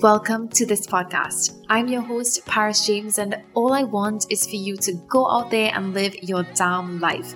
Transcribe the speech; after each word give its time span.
Welcome 0.00 0.48
to 0.50 0.66
this 0.66 0.86
podcast. 0.86 1.64
I'm 1.70 1.88
your 1.88 2.02
host, 2.02 2.44
Paris 2.44 2.86
James, 2.86 3.16
and 3.16 3.40
all 3.54 3.72
I 3.72 3.82
want 3.82 4.26
is 4.28 4.46
for 4.46 4.56
you 4.56 4.76
to 4.76 4.92
go 5.08 5.26
out 5.26 5.50
there 5.50 5.72
and 5.74 5.94
live 5.94 6.14
your 6.22 6.42
damn 6.54 7.00
life. 7.00 7.32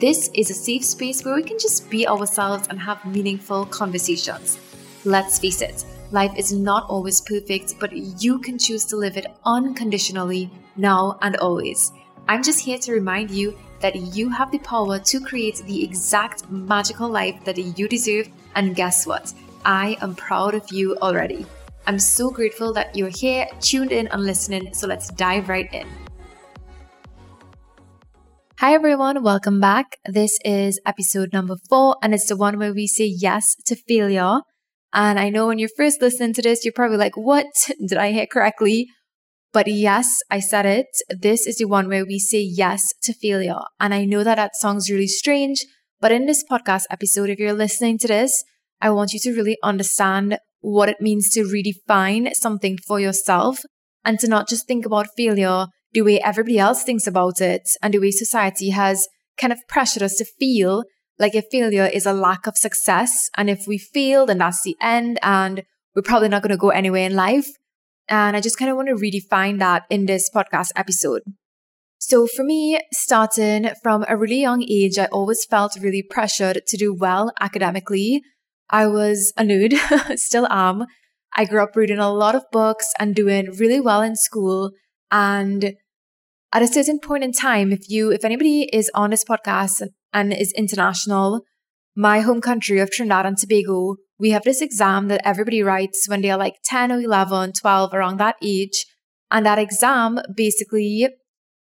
This 0.00 0.28
is 0.34 0.50
a 0.50 0.54
safe 0.54 0.84
space 0.84 1.24
where 1.24 1.36
we 1.36 1.44
can 1.44 1.56
just 1.56 1.88
be 1.88 2.08
ourselves 2.08 2.66
and 2.66 2.80
have 2.80 3.04
meaningful 3.06 3.64
conversations. 3.66 4.58
Let's 5.04 5.38
face 5.38 5.62
it, 5.62 5.84
life 6.10 6.32
is 6.36 6.52
not 6.52 6.90
always 6.90 7.20
perfect, 7.20 7.78
but 7.78 7.92
you 7.92 8.40
can 8.40 8.58
choose 8.58 8.84
to 8.86 8.96
live 8.96 9.16
it 9.16 9.26
unconditionally 9.44 10.50
now 10.76 11.16
and 11.22 11.36
always. 11.36 11.92
I'm 12.26 12.42
just 12.42 12.58
here 12.58 12.78
to 12.78 12.92
remind 12.92 13.30
you 13.30 13.56
that 13.78 13.94
you 13.94 14.28
have 14.30 14.50
the 14.50 14.58
power 14.58 14.98
to 14.98 15.20
create 15.20 15.62
the 15.64 15.84
exact 15.84 16.50
magical 16.50 17.08
life 17.08 17.44
that 17.44 17.56
you 17.56 17.86
deserve, 17.86 18.28
and 18.56 18.74
guess 18.74 19.06
what? 19.06 19.32
I 19.64 19.96
am 20.02 20.16
proud 20.16 20.54
of 20.54 20.72
you 20.72 20.96
already. 20.96 21.46
I'm 21.90 21.98
so 21.98 22.30
grateful 22.30 22.72
that 22.74 22.94
you're 22.94 23.08
here, 23.08 23.48
tuned 23.58 23.90
in, 23.90 24.06
and 24.06 24.22
listening. 24.22 24.72
So 24.74 24.86
let's 24.86 25.10
dive 25.10 25.48
right 25.48 25.68
in. 25.74 25.88
Hi, 28.60 28.74
everyone. 28.74 29.24
Welcome 29.24 29.58
back. 29.58 29.98
This 30.04 30.38
is 30.44 30.78
episode 30.86 31.32
number 31.32 31.56
four, 31.68 31.96
and 32.00 32.14
it's 32.14 32.28
the 32.28 32.36
one 32.36 32.60
where 32.60 32.72
we 32.72 32.86
say 32.86 33.06
yes 33.06 33.56
to 33.66 33.74
failure. 33.74 34.42
And 34.94 35.18
I 35.18 35.30
know 35.30 35.48
when 35.48 35.58
you're 35.58 35.68
first 35.76 36.00
listening 36.00 36.32
to 36.34 36.42
this, 36.42 36.64
you're 36.64 36.72
probably 36.72 36.96
like, 36.96 37.16
what? 37.16 37.46
Did 37.84 37.98
I 37.98 38.12
hear 38.12 38.26
correctly? 38.28 38.86
But 39.52 39.66
yes, 39.66 40.20
I 40.30 40.38
said 40.38 40.66
it. 40.66 40.86
This 41.08 41.44
is 41.44 41.56
the 41.56 41.64
one 41.64 41.88
where 41.88 42.06
we 42.06 42.20
say 42.20 42.40
yes 42.40 42.84
to 43.02 43.12
failure. 43.12 43.62
And 43.80 43.92
I 43.92 44.04
know 44.04 44.22
that 44.22 44.36
that 44.36 44.54
sounds 44.54 44.92
really 44.92 45.08
strange, 45.08 45.66
but 46.00 46.12
in 46.12 46.26
this 46.26 46.44
podcast 46.48 46.84
episode, 46.88 47.30
if 47.30 47.40
you're 47.40 47.52
listening 47.52 47.98
to 47.98 48.06
this, 48.06 48.44
I 48.80 48.90
want 48.90 49.12
you 49.12 49.18
to 49.24 49.32
really 49.32 49.58
understand 49.64 50.38
what 50.60 50.88
it 50.88 51.00
means 51.00 51.30
to 51.30 51.44
redefine 51.44 52.34
something 52.34 52.78
for 52.86 53.00
yourself 53.00 53.60
and 54.04 54.18
to 54.20 54.28
not 54.28 54.48
just 54.48 54.66
think 54.66 54.86
about 54.86 55.08
failure 55.16 55.66
the 55.92 56.02
way 56.02 56.20
everybody 56.20 56.58
else 56.58 56.82
thinks 56.82 57.06
about 57.06 57.40
it 57.40 57.62
and 57.82 57.94
the 57.94 57.98
way 57.98 58.10
society 58.10 58.70
has 58.70 59.08
kind 59.36 59.52
of 59.52 59.58
pressured 59.68 60.02
us 60.02 60.14
to 60.16 60.24
feel 60.38 60.84
like 61.18 61.34
a 61.34 61.42
failure 61.42 61.86
is 61.86 62.06
a 62.06 62.12
lack 62.12 62.46
of 62.46 62.56
success. 62.56 63.30
And 63.36 63.50
if 63.50 63.64
we 63.66 63.78
fail, 63.78 64.26
then 64.26 64.38
that's 64.38 64.62
the 64.62 64.76
end 64.80 65.18
and 65.22 65.62
we're 65.94 66.02
probably 66.02 66.28
not 66.28 66.42
going 66.42 66.50
to 66.50 66.56
go 66.56 66.70
anywhere 66.70 67.06
in 67.06 67.14
life. 67.14 67.48
And 68.08 68.36
I 68.36 68.40
just 68.40 68.58
kind 68.58 68.70
of 68.70 68.76
want 68.76 68.88
to 68.88 68.94
redefine 68.94 69.58
that 69.58 69.84
in 69.90 70.06
this 70.06 70.30
podcast 70.34 70.70
episode. 70.76 71.22
So 71.98 72.26
for 72.26 72.42
me, 72.42 72.80
starting 72.92 73.70
from 73.82 74.04
a 74.08 74.16
really 74.16 74.40
young 74.40 74.62
age, 74.62 74.98
I 74.98 75.04
always 75.06 75.44
felt 75.44 75.76
really 75.80 76.02
pressured 76.02 76.62
to 76.66 76.76
do 76.76 76.94
well 76.94 77.30
academically. 77.40 78.22
I 78.70 78.86
was 78.86 79.32
a 79.36 79.42
nerd, 79.42 79.74
still 80.18 80.46
am. 80.50 80.86
I 81.34 81.44
grew 81.44 81.62
up 81.62 81.76
reading 81.76 81.98
a 81.98 82.12
lot 82.12 82.34
of 82.34 82.44
books 82.50 82.86
and 82.98 83.14
doing 83.14 83.50
really 83.58 83.80
well 83.80 84.02
in 84.02 84.16
school. 84.16 84.70
And 85.10 85.74
at 86.52 86.62
a 86.62 86.68
certain 86.68 86.98
point 86.98 87.24
in 87.24 87.32
time, 87.32 87.72
if 87.72 87.88
you, 87.88 88.10
if 88.10 88.24
anybody 88.24 88.68
is 88.72 88.90
on 88.94 89.10
this 89.10 89.24
podcast 89.24 89.82
and 90.12 90.32
is 90.32 90.52
international, 90.52 91.42
my 91.96 92.20
home 92.20 92.40
country 92.40 92.78
of 92.78 92.90
Trinidad 92.90 93.26
and 93.26 93.36
Tobago, 93.36 93.96
we 94.18 94.30
have 94.30 94.44
this 94.44 94.60
exam 94.60 95.08
that 95.08 95.22
everybody 95.24 95.62
writes 95.62 96.06
when 96.08 96.20
they 96.20 96.30
are 96.30 96.38
like 96.38 96.56
10 96.64 96.92
or 96.92 97.00
11, 97.00 97.52
12, 97.60 97.94
around 97.94 98.18
that 98.18 98.36
age. 98.42 98.86
And 99.30 99.46
that 99.46 99.58
exam 99.58 100.20
basically 100.34 101.08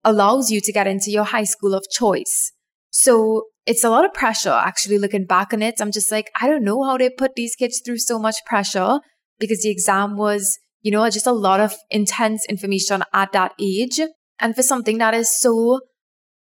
allows 0.05 0.51
you 0.51 0.61
to 0.61 0.73
get 0.73 0.87
into 0.87 1.11
your 1.11 1.25
high 1.25 1.45
school 1.45 1.75
of 1.75 1.85
choice. 1.91 2.53
So 2.91 3.47
it's 3.71 3.85
a 3.85 3.89
lot 3.89 4.05
of 4.05 4.13
pressure 4.13 4.51
actually 4.51 4.99
looking 4.99 5.27
back 5.27 5.55
on 5.55 5.63
it. 5.63 5.81
I'm 5.81 5.93
just 5.93 6.11
like, 6.11 6.29
I 6.41 6.49
don't 6.49 6.65
know 6.65 6.83
how 6.83 6.99
they 6.99 7.09
put 7.09 7.37
these 7.37 7.55
kids 7.55 7.81
through 7.85 7.99
so 7.99 8.19
much 8.19 8.35
pressure 8.45 8.99
because 9.39 9.63
the 9.63 9.71
exam 9.71 10.17
was, 10.17 10.59
you 10.83 10.91
know, 10.91 11.09
just 11.09 11.29
a 11.29 11.33
lot 11.33 11.61
of 11.61 11.77
intense 11.89 12.45
information 12.49 13.05
at 13.15 13.31
that 13.31 13.53
age. 13.61 14.01
And 14.41 14.57
for 14.57 14.65
something 14.65 14.99
that 14.99 15.15
is 15.15 15.31
so 15.31 15.83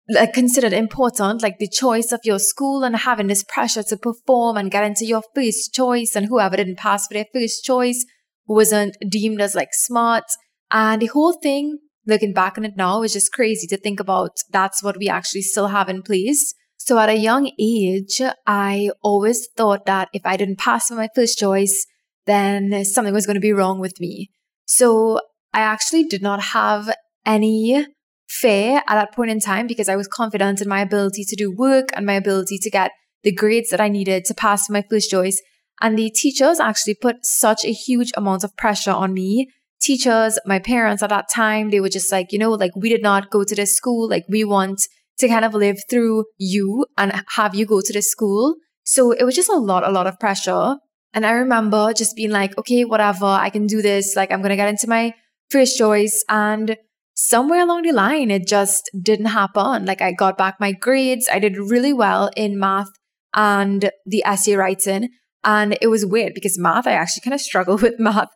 like 0.09 0.33
considered 0.33 0.73
important, 0.73 1.41
like 1.41 1.59
the 1.59 1.69
choice 1.69 2.11
of 2.11 2.19
your 2.25 2.39
school 2.39 2.83
and 2.83 2.93
having 2.93 3.27
this 3.27 3.45
pressure 3.45 3.83
to 3.83 3.95
perform 3.95 4.57
and 4.57 4.69
get 4.69 4.83
into 4.83 5.05
your 5.05 5.21
first 5.33 5.73
choice 5.73 6.17
and 6.17 6.25
whoever 6.25 6.57
didn't 6.57 6.77
pass 6.77 7.07
for 7.07 7.13
their 7.13 7.27
first 7.33 7.63
choice 7.63 8.05
wasn't 8.45 8.97
deemed 9.09 9.39
as 9.39 9.55
like 9.55 9.69
smart. 9.71 10.25
And 10.71 11.01
the 11.01 11.07
whole 11.07 11.39
thing, 11.41 11.77
looking 12.05 12.33
back 12.33 12.57
on 12.57 12.65
it 12.65 12.75
now, 12.75 13.01
is 13.01 13.13
just 13.13 13.31
crazy 13.31 13.65
to 13.67 13.77
think 13.77 14.01
about 14.01 14.31
that's 14.51 14.83
what 14.83 14.97
we 14.97 15.07
actually 15.07 15.43
still 15.43 15.67
have 15.67 15.87
in 15.87 16.01
place. 16.01 16.53
So 16.85 16.99
at 16.99 17.07
a 17.07 17.15
young 17.17 17.49
age, 17.57 18.21
I 18.45 18.89
always 19.01 19.47
thought 19.55 19.85
that 19.85 20.09
if 20.11 20.25
I 20.25 20.35
didn't 20.35 20.59
pass 20.59 20.91
my 20.91 21.07
first 21.15 21.39
choice, 21.39 21.87
then 22.25 22.83
something 22.83 23.13
was 23.13 23.25
going 23.25 23.35
to 23.35 23.39
be 23.39 23.53
wrong 23.53 23.79
with 23.79 24.01
me. 24.01 24.31
So 24.65 25.21
I 25.53 25.61
actually 25.61 26.03
did 26.03 26.21
not 26.21 26.41
have 26.41 26.93
any 27.25 27.87
fear 28.27 28.83
at 28.85 28.95
that 28.95 29.13
point 29.13 29.31
in 29.31 29.39
time 29.39 29.65
because 29.65 29.87
I 29.87 29.95
was 29.95 30.09
confident 30.09 30.59
in 30.59 30.67
my 30.67 30.81
ability 30.81 31.23
to 31.23 31.37
do 31.37 31.55
work 31.55 31.87
and 31.93 32.05
my 32.05 32.15
ability 32.15 32.57
to 32.57 32.69
get 32.69 32.91
the 33.23 33.31
grades 33.31 33.69
that 33.69 33.79
I 33.79 33.87
needed 33.87 34.25
to 34.25 34.33
pass 34.33 34.69
my 34.69 34.83
first 34.89 35.09
choice. 35.09 35.41
And 35.79 35.97
the 35.97 36.09
teachers 36.09 36.59
actually 36.59 36.95
put 36.95 37.25
such 37.25 37.63
a 37.63 37.71
huge 37.71 38.11
amount 38.17 38.43
of 38.43 38.57
pressure 38.57 38.91
on 38.91 39.13
me. 39.13 39.47
Teachers, 39.81 40.37
my 40.45 40.59
parents 40.59 41.01
at 41.01 41.11
that 41.11 41.29
time, 41.33 41.69
they 41.69 41.79
were 41.79 41.87
just 41.87 42.11
like, 42.11 42.33
you 42.33 42.39
know, 42.39 42.51
like 42.51 42.75
we 42.75 42.89
did 42.89 43.01
not 43.01 43.31
go 43.31 43.45
to 43.45 43.55
this 43.55 43.73
school. 43.73 44.09
Like 44.09 44.25
we 44.27 44.43
want 44.43 44.85
to 45.19 45.27
kind 45.27 45.45
of 45.45 45.53
live 45.53 45.77
through 45.89 46.25
you 46.37 46.85
and 46.97 47.23
have 47.35 47.55
you 47.55 47.65
go 47.65 47.81
to 47.81 47.93
this 47.93 48.09
school. 48.09 48.55
So 48.83 49.11
it 49.11 49.23
was 49.23 49.35
just 49.35 49.49
a 49.49 49.55
lot, 49.57 49.87
a 49.87 49.91
lot 49.91 50.07
of 50.07 50.19
pressure. 50.19 50.77
And 51.13 51.25
I 51.25 51.31
remember 51.31 51.93
just 51.93 52.15
being 52.15 52.31
like, 52.31 52.57
okay, 52.57 52.85
whatever, 52.85 53.25
I 53.25 53.49
can 53.49 53.67
do 53.67 53.81
this. 53.81 54.15
Like 54.15 54.31
I'm 54.31 54.39
going 54.39 54.49
to 54.49 54.55
get 54.55 54.69
into 54.69 54.89
my 54.89 55.13
first 55.49 55.77
choice. 55.77 56.23
And 56.27 56.75
somewhere 57.13 57.61
along 57.61 57.83
the 57.83 57.91
line, 57.91 58.31
it 58.31 58.47
just 58.47 58.89
didn't 58.99 59.27
happen. 59.27 59.85
Like 59.85 60.01
I 60.01 60.11
got 60.11 60.37
back 60.37 60.55
my 60.59 60.71
grades. 60.71 61.29
I 61.31 61.39
did 61.39 61.57
really 61.57 61.93
well 61.93 62.31
in 62.35 62.59
math 62.59 62.89
and 63.35 63.91
the 64.05 64.23
essay 64.25 64.55
writing. 64.55 65.09
And 65.43 65.77
it 65.81 65.87
was 65.87 66.05
weird 66.05 66.33
because 66.33 66.57
math, 66.57 66.87
I 66.87 66.93
actually 66.93 67.21
kind 67.21 67.33
of 67.33 67.41
struggled 67.41 67.81
with 67.83 67.99
math. 67.99 68.29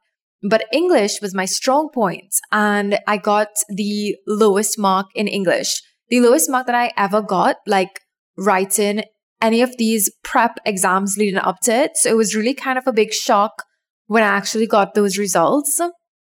But 0.43 0.65
English 0.71 1.19
was 1.19 1.33
my 1.33 1.45
strong 1.45 1.89
point, 1.91 2.31
and 2.51 2.99
I 3.07 3.17
got 3.17 3.47
the 3.69 4.15
lowest 4.27 4.77
mark 4.77 5.07
in 5.15 5.27
English 5.27 5.81
the 6.09 6.19
lowest 6.19 6.49
mark 6.49 6.65
that 6.67 6.75
I 6.75 6.91
ever 6.97 7.21
got, 7.21 7.57
like 7.65 7.99
writing 8.37 9.03
any 9.41 9.61
of 9.61 9.77
these 9.77 10.11
prep 10.23 10.57
exams 10.65 11.17
leading 11.17 11.37
up 11.37 11.59
to 11.63 11.73
it. 11.73 11.91
So 11.95 12.09
it 12.09 12.17
was 12.17 12.35
really 12.35 12.53
kind 12.53 12.77
of 12.77 12.87
a 12.87 12.93
big 12.93 13.13
shock 13.13 13.63
when 14.05 14.23
I 14.23 14.27
actually 14.27 14.67
got 14.67 14.93
those 14.93 15.17
results. 15.17 15.79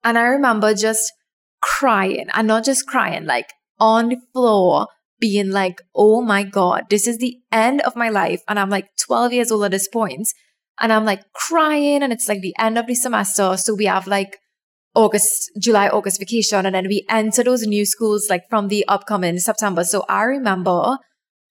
And 0.03 0.17
I 0.17 0.23
remember 0.23 0.73
just 0.73 1.11
crying 1.61 2.27
and 2.33 2.47
not 2.47 2.65
just 2.65 2.87
crying, 2.87 3.25
like 3.25 3.49
on 3.79 4.09
the 4.09 4.17
floor, 4.33 4.87
being 5.19 5.49
like, 5.49 5.81
oh 5.95 6.21
my 6.21 6.43
God, 6.43 6.83
this 6.89 7.07
is 7.07 7.17
the 7.17 7.37
end 7.51 7.81
of 7.81 7.95
my 7.95 8.09
life. 8.09 8.41
And 8.47 8.59
I'm 8.59 8.69
like 8.69 8.87
12 9.05 9.33
years 9.33 9.51
old 9.51 9.65
at 9.65 9.71
this 9.71 9.87
point, 9.87 10.27
And 10.79 10.91
I'm 10.91 11.05
like 11.05 11.21
crying, 11.33 12.03
and 12.03 12.11
it's 12.11 12.27
like 12.27 12.41
the 12.41 12.55
end 12.59 12.77
of 12.77 12.87
the 12.87 12.95
semester. 12.95 13.55
So 13.57 13.73
we 13.73 13.85
have 13.85 14.07
like 14.07 14.37
August, 14.95 15.51
July, 15.59 15.89
August 15.89 16.19
vacation. 16.19 16.65
And 16.65 16.73
then 16.73 16.87
we 16.87 17.05
enter 17.09 17.43
those 17.43 17.63
new 17.67 17.85
schools 17.85 18.27
like 18.29 18.49
from 18.49 18.69
the 18.69 18.85
upcoming 18.87 19.37
September. 19.39 19.83
So 19.83 20.05
I 20.09 20.23
remember 20.23 20.97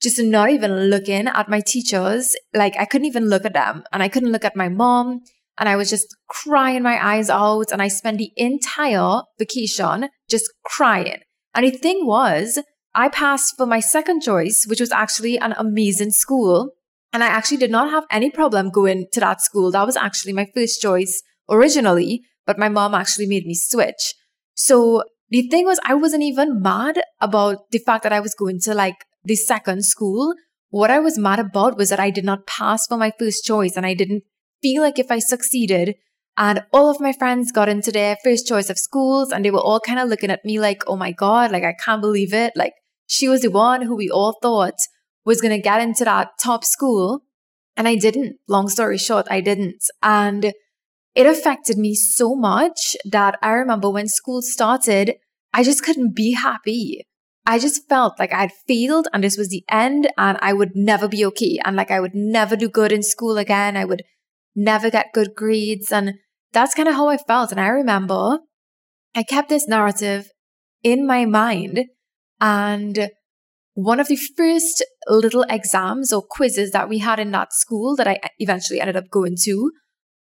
just 0.03 0.21
not 0.21 0.51
even 0.51 0.91
looking 0.91 1.29
at 1.29 1.49
my 1.49 1.61
teachers. 1.61 2.35
Like 2.55 2.75
I 2.79 2.85
couldn't 2.85 3.07
even 3.07 3.29
look 3.29 3.45
at 3.45 3.55
them 3.55 3.85
and 3.93 4.03
I 4.03 4.09
couldn't 4.09 4.33
look 4.33 4.45
at 4.45 4.57
my 4.57 4.69
mom. 4.69 5.21
And 5.57 5.69
I 5.69 5.77
was 5.77 5.89
just 5.89 6.09
crying 6.29 6.83
my 6.83 7.05
eyes 7.05 7.31
out. 7.31 7.71
And 7.71 7.81
I 7.81 7.89
spent 7.89 8.19
the 8.19 8.33
entire 8.37 9.23
vacation 9.39 10.09
just 10.29 10.53
crying. 10.65 11.21
And 11.55 11.65
the 11.65 11.71
thing 11.71 12.07
was, 12.07 12.59
I 12.95 13.09
passed 13.09 13.55
for 13.57 13.67
my 13.67 13.81
second 13.81 14.23
choice, 14.23 14.65
which 14.67 14.81
was 14.81 14.91
actually 14.91 15.39
an 15.39 15.55
amazing 15.57 16.11
school. 16.11 16.71
And 17.13 17.23
I 17.23 17.29
actually 17.29 17.59
did 17.59 17.71
not 17.71 17.91
have 17.91 18.05
any 18.11 18.31
problem 18.31 18.71
going 18.71 19.07
to 19.13 19.21
that 19.21 19.41
school. 19.41 19.71
That 19.71 19.87
was 19.87 19.97
actually 19.97 20.33
my 20.33 20.49
first 20.55 20.83
choice 20.83 21.23
originally 21.49 22.23
but 22.47 22.59
my 22.59 22.69
mom 22.69 22.95
actually 22.95 23.27
made 23.27 23.47
me 23.47 23.55
switch. 23.55 24.15
So 24.55 25.05
the 25.31 25.49
thing 25.49 25.65
was, 25.65 25.81
I 25.85 25.95
wasn't 25.95 26.23
even 26.23 26.63
mad 26.63 27.01
about 27.21 27.71
the 27.71 27.79
fact 27.79 28.03
that 28.03 28.13
I 28.13 28.21
was 28.21 28.35
going 28.35 28.61
to 28.61 28.75
like 28.75 29.05
the 29.25 29.37
second 29.37 29.85
school. 29.85 30.35
What 30.71 30.91
I 30.91 31.01
was 31.01 31.19
mad 31.19 31.39
about 31.39 31.77
was 31.77 31.91
that 31.91 32.01
I 32.01 32.11
did 32.11 32.25
not 32.25 32.47
pass 32.47 32.87
for 32.87 32.97
my 32.97 33.13
first 33.19 33.45
choice 33.45 33.77
and 33.77 33.87
I 33.87 33.95
didn't 33.95 34.25
feel 34.63 34.83
like 34.83 34.99
if 34.99 35.11
I 35.11 35.19
succeeded 35.19 35.95
and 36.37 36.65
all 36.73 36.91
of 36.91 37.01
my 37.01 37.13
friends 37.13 37.53
got 37.53 37.69
into 37.69 37.93
their 37.93 38.17
first 38.25 38.47
choice 38.47 38.69
of 38.69 38.79
schools 38.79 39.31
and 39.31 39.45
they 39.45 39.51
were 39.51 39.61
all 39.61 39.81
kind 39.81 40.01
of 40.01 40.09
looking 40.09 40.31
at 40.31 40.45
me 40.45 40.59
like, 40.59 40.83
oh 40.87 40.97
my 40.97 41.13
God, 41.13 41.53
like 41.53 41.65
I 41.65 41.75
can't 41.85 42.01
believe 42.01 42.35
it. 42.35 42.53
Like 42.57 42.75
she 43.07 43.29
was 43.29 43.43
the 43.43 43.51
one 43.51 43.83
who 43.83 43.95
we 43.95 44.11
all 44.11 44.39
thought 44.43 44.75
was 45.25 45.41
going 45.41 45.55
to 45.55 45.63
get 45.63 45.81
into 45.81 46.05
that 46.05 46.31
top 46.43 46.65
school. 46.65 47.23
And 47.77 47.89
I 47.89 47.97
didn't. 47.97 48.37
Long 48.49 48.69
story 48.69 48.99
short, 48.99 49.27
I 49.31 49.41
didn't. 49.41 49.83
And 50.03 50.53
it 51.15 51.27
affected 51.27 51.79
me 51.79 51.95
so 51.95 52.35
much 52.35 52.97
that 53.05 53.39
I 53.43 53.53
remember 53.53 53.91
when 53.91 54.09
school 54.09 54.43
started, 54.43 55.15
I 55.53 55.63
just 55.63 55.85
couldn't 55.85 56.15
be 56.15 56.33
happy. 56.33 57.07
I 57.47 57.59
just 57.59 57.89
felt 57.89 58.19
like 58.19 58.33
I'd 58.33 58.53
failed 58.67 59.07
and 59.13 59.23
this 59.23 59.37
was 59.37 59.49
the 59.49 59.65
end 59.71 60.09
and 60.17 60.39
I 60.41 60.53
would 60.53 60.73
never 60.75 61.09
be 61.09 61.25
okay. 61.27 61.59
And 61.65 61.77
like 61.77 61.91
I 61.91 62.01
would 62.01 62.15
never 62.15 62.57
do 62.57 62.69
good 62.69 62.91
in 62.91 63.03
school 63.03 63.37
again. 63.37 63.77
I 63.77 63.85
would 63.85 64.03
never 64.57 64.91
get 64.91 65.13
good 65.13 65.35
grades. 65.37 65.93
And 65.93 66.15
that's 66.53 66.75
kind 66.75 66.89
of 66.89 66.95
how 66.95 67.09
I 67.09 67.19
felt. 67.19 67.53
And 67.53 67.61
I 67.61 67.69
remember 67.69 68.39
I 69.15 69.23
kept 69.23 69.51
this 69.51 69.69
narrative 69.69 70.31
in 70.83 71.07
my 71.07 71.27
mind. 71.27 71.85
And 72.41 73.11
one 73.75 74.01
of 74.01 74.09
the 74.09 74.19
first 74.37 74.85
little 75.09 75.45
exams 75.51 76.13
or 76.13 76.23
quizzes 76.23 76.71
that 76.71 76.89
we 76.89 76.99
had 76.99 77.19
in 77.21 77.31
that 77.33 77.53
school 77.53 77.95
that 77.97 78.09
I 78.09 78.19
eventually 78.39 78.81
ended 78.81 78.97
up 78.97 79.11
going 79.11 79.37
to 79.43 79.71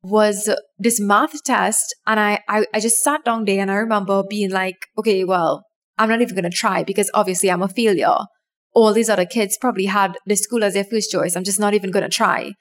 was 0.02 0.50
this 0.78 1.00
math 1.00 1.44
test. 1.44 1.96
And 2.06 2.20
I, 2.20 2.40
I, 2.48 2.66
I 2.74 2.80
just 2.80 3.04
sat 3.04 3.26
down 3.26 3.46
there 3.46 3.62
and 3.62 3.72
I 3.72 3.76
remember 3.76 4.24
being 4.28 4.52
like, 4.52 4.76
okay, 4.98 5.24
well, 5.24 5.64
I'm 5.98 6.10
not 6.10 6.22
even 6.22 6.36
going 6.36 6.50
to 6.50 6.56
try 6.56 6.84
because 6.84 7.10
obviously 7.14 7.50
I'm 7.50 7.64
a 7.64 7.68
failure. 7.68 8.18
All 8.74 8.94
these 8.94 9.10
other 9.10 9.26
kids 9.26 9.58
probably 9.60 9.86
had 9.86 10.18
the 10.26 10.36
school 10.36 10.64
as 10.64 10.76
their 10.76 10.84
first 10.84 11.12
choice. 11.12 11.36
I'm 11.36 11.44
just 11.44 11.60
not 11.60 11.74
even 11.74 11.92
going 11.92 12.04
to 12.04 12.16
try. 12.16 12.54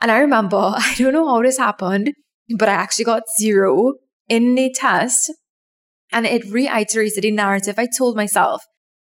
And 0.00 0.10
I 0.10 0.18
remember, 0.18 0.56
I 0.76 0.94
don't 0.96 1.12
know 1.12 1.28
how 1.28 1.42
this 1.42 1.58
happened, 1.58 2.12
but 2.56 2.68
I 2.68 2.72
actually 2.72 3.04
got 3.04 3.22
zero 3.38 3.94
in 4.28 4.54
the 4.54 4.72
test. 4.72 5.32
And 6.12 6.26
it 6.26 6.50
reiterated 6.50 7.22
the 7.22 7.30
narrative 7.30 7.78
I 7.78 7.86
told 7.86 8.16
myself. 8.16 8.62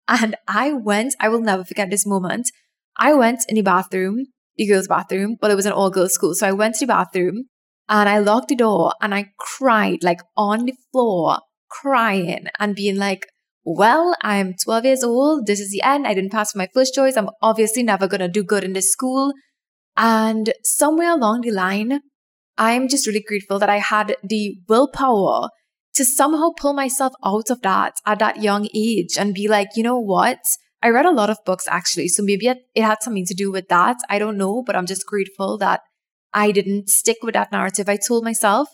And 0.07 0.35
I 0.47 0.71
went, 0.71 1.15
I 1.19 1.29
will 1.29 1.41
never 1.41 1.63
forget 1.63 1.89
this 1.89 2.05
moment. 2.05 2.49
I 2.97 3.13
went 3.13 3.39
in 3.49 3.55
the 3.55 3.61
bathroom, 3.61 4.25
the 4.55 4.67
girls' 4.67 4.87
bathroom, 4.87 5.35
but 5.39 5.51
it 5.51 5.55
was 5.55 5.65
an 5.65 5.73
all 5.73 5.89
girls 5.89 6.13
school. 6.13 6.33
So 6.33 6.47
I 6.47 6.51
went 6.51 6.75
to 6.75 6.85
the 6.85 6.93
bathroom 6.93 7.45
and 7.87 8.09
I 8.09 8.19
locked 8.19 8.49
the 8.49 8.55
door 8.55 8.93
and 9.01 9.13
I 9.13 9.31
cried 9.37 10.03
like 10.03 10.21
on 10.35 10.65
the 10.65 10.73
floor, 10.91 11.39
crying 11.69 12.47
and 12.59 12.75
being 12.75 12.97
like, 12.97 13.27
well, 13.63 14.15
I'm 14.21 14.53
12 14.63 14.85
years 14.85 15.03
old. 15.03 15.47
This 15.47 15.59
is 15.59 15.71
the 15.71 15.81
end. 15.81 16.05
I 16.05 16.13
didn't 16.13 16.31
pass 16.31 16.55
my 16.55 16.67
first 16.73 16.93
choice. 16.93 17.17
I'm 17.17 17.29
obviously 17.41 17.83
never 17.83 18.07
going 18.07 18.21
to 18.21 18.27
do 18.27 18.43
good 18.43 18.63
in 18.63 18.73
this 18.73 18.91
school. 18.91 19.33
And 19.97 20.53
somewhere 20.63 21.11
along 21.11 21.41
the 21.41 21.51
line, 21.51 22.01
I'm 22.57 22.87
just 22.87 23.07
really 23.07 23.23
grateful 23.25 23.59
that 23.59 23.69
I 23.69 23.79
had 23.79 24.15
the 24.23 24.57
willpower 24.67 25.49
to 25.95 26.05
somehow 26.05 26.51
pull 26.57 26.73
myself 26.73 27.13
out 27.23 27.49
of 27.49 27.61
that 27.61 27.93
at 28.05 28.19
that 28.19 28.41
young 28.41 28.67
age 28.75 29.17
and 29.17 29.33
be 29.33 29.47
like, 29.47 29.69
you 29.75 29.83
know 29.83 29.99
what? 29.99 30.39
I 30.83 30.89
read 30.89 31.05
a 31.05 31.11
lot 31.11 31.29
of 31.29 31.37
books 31.45 31.65
actually. 31.67 32.09
So 32.09 32.21
maybe 32.23 32.47
it, 32.47 32.59
it 32.75 32.83
had 32.83 33.01
something 33.01 33.25
to 33.25 33.33
do 33.33 33.51
with 33.51 33.67
that. 33.69 33.97
I 34.09 34.19
don't 34.19 34.37
know, 34.37 34.61
but 34.63 34.75
I'm 34.75 34.85
just 34.85 35.07
grateful 35.07 35.57
that 35.57 35.81
I 36.35 36.51
didn't 36.51 36.89
stick 36.89 37.17
with 37.23 37.33
that 37.33 37.53
narrative 37.53 37.87
I 37.87 37.97
told 37.97 38.25
myself. 38.25 38.67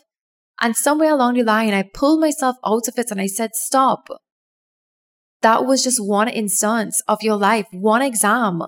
And 0.60 0.76
somewhere 0.76 1.12
along 1.12 1.34
the 1.34 1.44
line, 1.44 1.72
I 1.72 1.84
pulled 1.94 2.20
myself 2.20 2.56
out 2.66 2.88
of 2.88 2.98
it 2.98 3.10
and 3.10 3.20
I 3.20 3.26
said, 3.26 3.50
stop. 3.54 4.08
That 5.42 5.64
was 5.64 5.82
just 5.82 6.04
one 6.04 6.28
instance 6.28 7.00
of 7.06 7.22
your 7.22 7.36
life, 7.36 7.66
one 7.70 8.02
exam. 8.02 8.62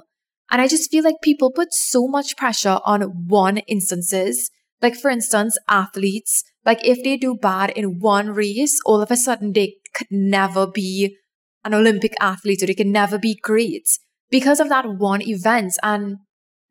And 0.51 0.61
I 0.63 0.69
just 0.69 0.91
feel 0.91 1.03
like 1.03 1.17
people 1.23 1.51
put 1.51 1.73
so 1.73 2.07
much 2.07 2.37
pressure 2.37 2.79
on 2.85 3.03
one 3.27 3.59
instances. 3.59 4.51
Like, 4.81 4.97
for 4.97 5.11
instance, 5.11 5.59
athletes, 5.69 6.45
like 6.65 6.85
if 6.87 7.03
they 7.03 7.17
do 7.17 7.37
bad 7.37 7.71
in 7.71 7.99
one 7.99 8.31
race, 8.31 8.79
all 8.87 9.03
of 9.03 9.11
a 9.11 9.17
sudden 9.17 9.53
they 9.53 9.75
could 9.95 10.09
never 10.11 10.67
be 10.67 11.17
an 11.65 11.75
Olympic 11.75 12.15
athlete 12.21 12.63
or 12.63 12.67
they 12.67 12.75
could 12.75 12.87
never 12.87 13.19
be 13.19 13.35
great 13.35 13.89
because 14.31 14.61
of 14.61 14.69
that 14.69 14.87
one 14.87 15.23
event. 15.23 15.73
And 15.83 16.19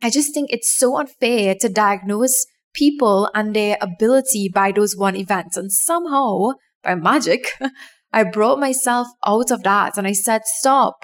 I 0.01 0.09
just 0.09 0.33
think 0.33 0.51
it's 0.51 0.75
so 0.77 0.97
unfair 0.97 1.55
to 1.61 1.69
diagnose 1.69 2.45
people 2.73 3.29
and 3.33 3.55
their 3.55 3.77
ability 3.81 4.49
by 4.53 4.71
those 4.71 4.97
one 4.97 5.15
events. 5.15 5.57
And 5.57 5.71
somehow, 5.71 6.53
by 6.83 6.95
magic, 6.95 7.51
I 8.13 8.23
brought 8.23 8.59
myself 8.59 9.07
out 9.25 9.51
of 9.51 9.63
that 9.63 9.97
and 9.97 10.05
I 10.05 10.13
said, 10.13 10.41
stop. 10.45 11.03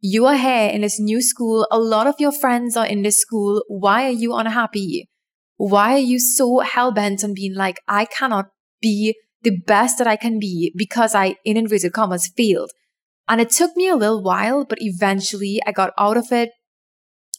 You 0.00 0.26
are 0.26 0.36
here 0.36 0.68
in 0.68 0.82
this 0.82 1.00
new 1.00 1.22
school. 1.22 1.66
A 1.70 1.78
lot 1.78 2.06
of 2.06 2.16
your 2.18 2.32
friends 2.32 2.76
are 2.76 2.84
in 2.84 3.02
this 3.02 3.18
school. 3.18 3.62
Why 3.68 4.04
are 4.04 4.10
you 4.10 4.34
unhappy? 4.34 5.08
Why 5.56 5.94
are 5.94 5.98
you 5.98 6.18
so 6.18 6.58
hell 6.58 6.92
bent 6.92 7.24
on 7.24 7.32
being 7.32 7.54
like, 7.54 7.80
I 7.88 8.04
cannot 8.04 8.46
be 8.82 9.14
the 9.42 9.56
best 9.66 9.98
that 9.98 10.06
I 10.06 10.16
can 10.16 10.38
be 10.38 10.74
because 10.76 11.14
I, 11.14 11.36
in 11.44 11.56
inverted 11.56 11.92
commas, 11.94 12.30
failed? 12.36 12.70
And 13.28 13.40
it 13.40 13.50
took 13.50 13.74
me 13.76 13.88
a 13.88 13.96
little 13.96 14.22
while, 14.22 14.66
but 14.66 14.78
eventually 14.80 15.60
I 15.66 15.72
got 15.72 15.92
out 15.98 16.18
of 16.18 16.30
it. 16.30 16.50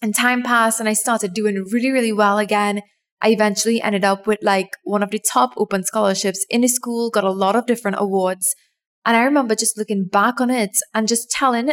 And 0.01 0.13
time 0.13 0.44
passed 0.44 0.80
and 0.80 0.89
I 0.89 0.94
started 0.94 1.33
doing 1.33 1.65
really, 1.71 1.92
really 1.92 2.12
well 2.12 2.38
again. 2.38 2.81
I 3.21 3.30
eventually 3.30 3.81
ended 3.81 4.03
up 4.03 4.27
with 4.27 4.39
like 4.42 4.69
one 4.83 5.01
of 5.01 5.12
the 5.12 5.19
top 5.19 5.53
open 5.57 5.83
scholarships 5.83 6.45
in 6.50 6.62
the 6.62 6.68
school, 6.68 7.09
got 7.09 7.24
a 7.24 7.31
lot 7.31 7.56
of 7.56 7.65
different 7.65 7.97
awards. 8.00 8.56
And 9.06 9.15
I 9.15 9.24
remember 9.24 9.56
just 9.56 9.77
looking 9.77 10.06
back 10.06 10.42
on 10.42 10.50
it 10.50 10.71
and 10.94 11.07
just 11.07 11.30
telling 11.30 11.71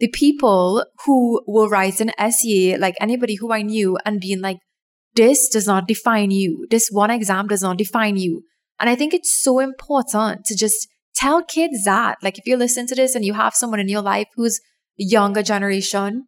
the 0.00 0.08
people 0.08 0.84
who 1.04 1.42
were 1.46 1.68
writing 1.68 2.10
SEA, 2.30 2.76
like 2.76 2.96
anybody 3.00 3.36
who 3.36 3.52
I 3.52 3.62
knew, 3.62 3.96
and 4.04 4.20
being 4.20 4.40
like, 4.40 4.58
this 5.14 5.48
does 5.48 5.66
not 5.66 5.86
define 5.86 6.30
you. 6.30 6.66
This 6.70 6.88
one 6.90 7.10
exam 7.10 7.46
does 7.46 7.62
not 7.62 7.78
define 7.78 8.16
you. 8.16 8.42
And 8.80 8.90
I 8.90 8.96
think 8.96 9.14
it's 9.14 9.40
so 9.40 9.60
important 9.60 10.44
to 10.46 10.56
just 10.56 10.88
tell 11.14 11.44
kids 11.44 11.84
that. 11.84 12.18
Like, 12.22 12.38
if 12.38 12.46
you 12.46 12.56
listen 12.56 12.86
to 12.88 12.94
this 12.94 13.14
and 13.14 13.24
you 13.24 13.34
have 13.34 13.54
someone 13.54 13.78
in 13.78 13.88
your 13.88 14.02
life 14.02 14.26
who's 14.34 14.60
younger 14.96 15.42
generation, 15.42 16.26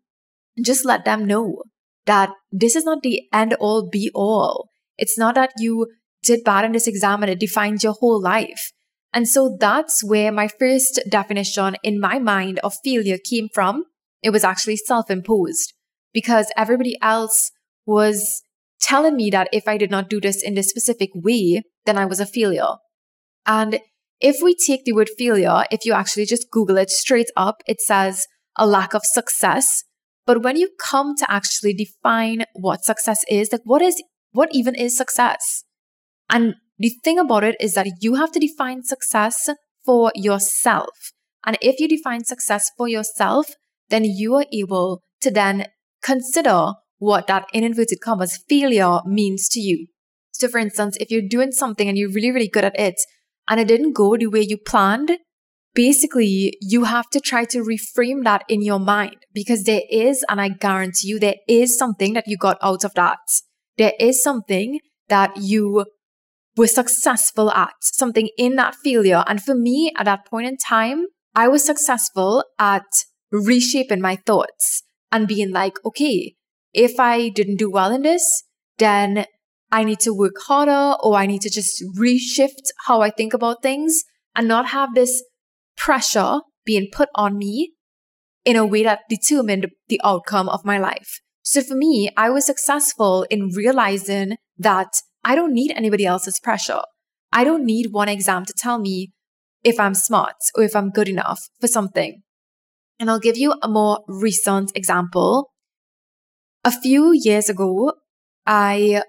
just 0.65 0.85
let 0.85 1.05
them 1.05 1.25
know 1.25 1.63
that 2.07 2.31
this 2.51 2.77
is 2.77 2.85
not 2.85 3.03
the 3.03 3.23
end 3.33 3.55
all 3.61 3.89
be 3.89 4.11
all. 4.15 4.69
It's 4.97 5.19
not 5.19 5.35
that 5.35 5.53
you 5.59 5.89
did 6.23 6.45
bad 6.45 6.65
in 6.65 6.73
this 6.73 6.87
exam 6.87 7.23
and 7.23 7.31
it 7.31 7.41
defines 7.41 7.85
your 7.85 7.93
whole 7.93 8.21
life. 8.21 8.73
And 9.13 9.29
so 9.29 9.57
that's 9.59 10.05
where 10.05 10.33
my 10.33 10.49
first 10.49 11.01
definition 11.09 11.77
in 11.83 12.01
my 12.01 12.19
mind 12.19 12.59
of 12.61 12.75
failure 12.85 13.19
came 13.19 13.49
from. 13.53 13.85
It 14.23 14.31
was 14.31 14.45
actually 14.45 14.77
self 14.77 15.11
imposed 15.11 15.73
because 16.13 16.51
everybody 16.57 16.99
else 17.01 17.51
was 17.87 18.43
telling 18.81 19.17
me 19.17 19.31
that 19.31 19.49
if 19.53 19.69
I 19.69 19.79
did 19.79 19.91
not 19.91 20.11
do 20.11 20.21
this 20.21 20.43
in 20.43 20.55
this 20.55 20.69
specific 20.69 21.11
way, 21.15 21.63
then 21.87 21.97
I 21.97 22.05
was 22.05 22.21
a 22.21 22.27
failure. 22.27 22.75
And 23.47 23.81
if 24.21 24.37
we 24.43 24.55
take 24.55 24.85
the 24.85 24.93
word 24.93 25.11
failure, 25.17 25.65
if 25.71 25.85
you 25.85 25.93
actually 25.93 26.27
just 26.27 26.51
Google 26.51 26.79
it 26.79 26.91
straight 26.91 27.31
up, 27.37 27.63
it 27.67 27.81
says 27.81 28.27
a 28.57 28.67
lack 28.67 28.95
of 28.95 29.05
success 29.05 29.85
but 30.27 30.43
when 30.43 30.57
you 30.57 30.71
come 30.79 31.15
to 31.17 31.31
actually 31.31 31.73
define 31.73 32.45
what 32.55 32.85
success 32.85 33.25
is, 33.31 33.51
like 33.53 33.63
what 33.65 33.81
is, 33.81 34.03
what 34.33 34.49
even 34.53 34.75
is 34.75 34.97
success? 34.97 35.65
And 36.29 36.57
the 36.79 36.91
thing 37.05 37.19
about 37.19 37.45
it 37.45 37.57
is 37.61 37.75
that 37.75 37.87
you 38.01 38.17
have 38.17 38.33
to 38.33 38.41
define 38.41 38.83
success 38.83 39.49
for 39.85 40.13
yourself. 40.15 41.13
And 41.47 41.57
if 41.63 41.79
you 41.79 41.89
define 41.89 42.25
success 42.25 42.71
for 42.77 42.89
yourself, 42.89 43.47
then 43.89 44.05
you 44.05 44.35
are 44.35 44.47
able 44.53 45.03
to 45.23 45.31
then 45.31 45.67
consider 46.03 46.73
what 46.99 47.29
that 47.29 47.47
in 47.53 47.63
inverted 47.63 48.01
commas 48.01 48.43
failure 48.49 48.99
means 49.07 49.49
to 49.51 49.61
you. 49.61 49.87
So 50.33 50.49
for 50.49 50.59
instance, 50.59 50.97
if 51.01 51.11
you're 51.11 51.23
doing 51.27 51.53
something 51.53 51.89
and 51.89 51.97
you're 51.97 52.11
really, 52.11 52.33
really 52.33 52.49
good 52.49 52.65
at 52.65 52.79
it 52.79 52.97
and 53.49 53.61
it 53.61 53.69
didn't 53.69 53.93
go 53.93 54.17
the 54.17 54.27
way 54.27 54.41
you 54.41 54.59
planned, 54.59 55.19
basically 55.77 56.57
you 56.61 56.85
have 56.85 57.09
to 57.11 57.21
try 57.21 57.45
to 57.45 57.59
reframe 57.59 58.25
that 58.25 58.43
in 58.49 58.63
your 58.63 58.81
mind 58.81 59.17
because 59.33 59.65
there 59.65 59.83
is, 59.91 60.25
and 60.29 60.41
I 60.41 60.49
guarantee 60.49 61.09
you, 61.09 61.21
there 61.21 61.37
is 61.47 61.79
something 61.79 62.15
that 62.15 62.25
you 62.27 62.37
got 62.37 62.59
out 62.63 62.83
of 62.83 62.95
that. 62.95 63.19
There 63.77 63.93
is 64.01 64.23
something 64.23 64.81
that 65.09 65.37
you 65.37 65.85
were 66.57 66.67
successful 66.67 67.51
at, 67.53 67.75
something 67.83 68.31
in 68.39 68.57
that 68.57 68.75
failure. 68.75 69.23
And 69.27 69.43
for 69.43 69.55
me, 69.55 69.93
at 69.97 70.07
that 70.07 70.27
point 70.27 70.47
in 70.47 70.57
time, 70.57 71.05
I 71.35 71.49
was 71.49 71.63
successful 71.63 72.43
at 72.59 72.87
reshaping 73.31 74.01
my 74.01 74.17
thoughts 74.17 74.83
and 75.13 75.29
being 75.29 75.53
like, 75.53 75.77
okay, 75.85 76.35
if 76.73 76.99
I 76.99 77.29
didn't 77.29 77.57
do 77.59 77.71
well 77.71 77.93
in 77.93 78.03
this, 78.03 78.25
then 78.79 79.27
I 79.71 79.85
need 79.85 80.01
to 80.01 80.15
work 80.15 80.37
harder 80.47 80.97
or 81.03 81.17
I 81.17 81.27
need 81.27 81.43
to 81.43 81.51
just 81.51 81.85
reshift 81.99 82.71
how 82.87 83.03
I 83.03 83.11
think 83.11 83.35
about 83.35 83.63
things 83.63 84.03
and 84.35 84.49
not 84.49 84.69
have 84.69 84.95
this 84.95 85.23
pressure 85.77 86.41
being 86.65 86.89
put 86.93 87.09
on 87.15 87.39
me 87.39 87.73
in 88.45 88.57
a 88.57 88.67
way 88.67 88.83
that 88.85 89.01
determined 89.09 89.69
the 89.89 90.01
outcome 90.05 90.49
of 90.49 90.65
my 90.65 90.79
life. 90.79 91.21
So 91.43 91.63
for 91.63 91.75
me, 91.75 92.11
I 92.17 92.31
was 92.31 92.47
successful 92.47 93.27
in 93.31 93.51
realizing 93.55 94.37
that 94.59 95.01
I 95.25 95.35
don't 95.35 95.55
need 95.55 95.73
anybody 95.73 96.07
else's 96.07 96.41
pressure. 96.41 96.83
I 97.33 97.45
don't 97.45 97.65
need 97.65 97.93
one 97.93 98.09
exam 98.09 98.45
to 98.47 98.53
tell 98.57 98.79
me 98.79 99.13
if 99.63 99.79
I'm 99.81 99.95
smart 99.95 100.37
or 100.55 100.63
if 100.63 100.75
I'm 100.77 100.91
good 100.91 101.09
enough 101.09 101.41
for 101.61 101.67
something. 101.67 102.23
And 102.99 103.11
I'll 103.11 103.21
give 103.21 103.37
you 103.37 103.55
a 103.63 103.69
more 103.69 104.01
recent 104.07 104.73
example. 104.75 105.51
A 106.65 106.71
few 106.71 107.13
years 107.13 107.49
ago, 107.49 107.93
I 108.47 109.03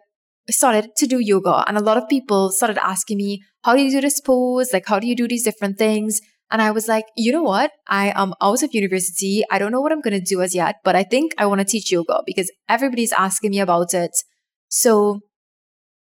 started 0.49 0.95
to 0.97 1.07
do 1.07 1.19
yoga 1.19 1.63
and 1.67 1.77
a 1.77 1.83
lot 1.83 1.97
of 1.97 2.09
people 2.09 2.51
started 2.51 2.77
asking 2.83 3.17
me, 3.17 3.43
how 3.63 3.75
do 3.75 3.81
you 3.81 3.91
do 3.91 4.01
this 4.01 4.19
pose? 4.21 4.73
Like, 4.73 4.87
how 4.87 4.99
do 4.99 5.07
you 5.07 5.15
do 5.15 5.27
these 5.27 5.43
different 5.43 5.77
things? 5.77 6.19
And 6.49 6.61
I 6.61 6.71
was 6.71 6.87
like, 6.87 7.05
you 7.15 7.31
know 7.31 7.43
what? 7.43 7.71
I 7.87 8.13
am 8.15 8.33
out 8.41 8.63
of 8.63 8.73
university. 8.73 9.43
I 9.51 9.59
don't 9.59 9.71
know 9.71 9.81
what 9.81 9.91
I'm 9.91 10.01
going 10.01 10.17
to 10.17 10.25
do 10.25 10.41
as 10.41 10.55
yet, 10.55 10.77
but 10.83 10.95
I 10.95 11.03
think 11.03 11.33
I 11.37 11.45
want 11.45 11.59
to 11.59 11.65
teach 11.65 11.91
yoga 11.91 12.21
because 12.25 12.51
everybody's 12.69 13.11
asking 13.11 13.51
me 13.51 13.59
about 13.59 13.93
it. 13.93 14.11
So 14.69 15.19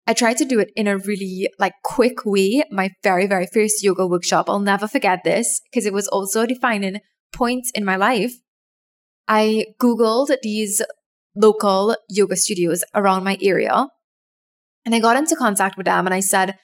I 0.05 0.13
tried 0.13 0.37
to 0.37 0.45
do 0.45 0.59
it 0.59 0.71
in 0.75 0.87
a 0.87 0.97
really 0.97 1.49
like 1.57 1.73
quick 1.83 2.25
way. 2.25 2.63
My 2.69 2.91
very, 3.03 3.25
very 3.25 3.47
first 3.51 3.83
yoga 3.83 4.05
workshop. 4.05 4.49
I'll 4.49 4.59
never 4.59 4.87
forget 4.87 5.23
this 5.23 5.61
because 5.71 5.85
it 5.85 5.93
was 5.93 6.07
also 6.07 6.41
a 6.41 6.47
defining 6.47 6.99
point 7.33 7.65
in 7.73 7.83
my 7.83 7.95
life. 7.95 8.33
I 9.27 9.65
Googled 9.81 10.35
these 10.41 10.81
local 11.35 11.95
yoga 12.09 12.35
studios 12.35 12.83
around 12.93 13.23
my 13.23 13.37
area 13.41 13.87
and 14.85 14.95
I 14.95 14.99
got 14.99 15.17
into 15.17 15.35
contact 15.35 15.77
with 15.77 15.85
them 15.85 16.05
and 16.05 16.13
I 16.13 16.19
said, 16.19 16.55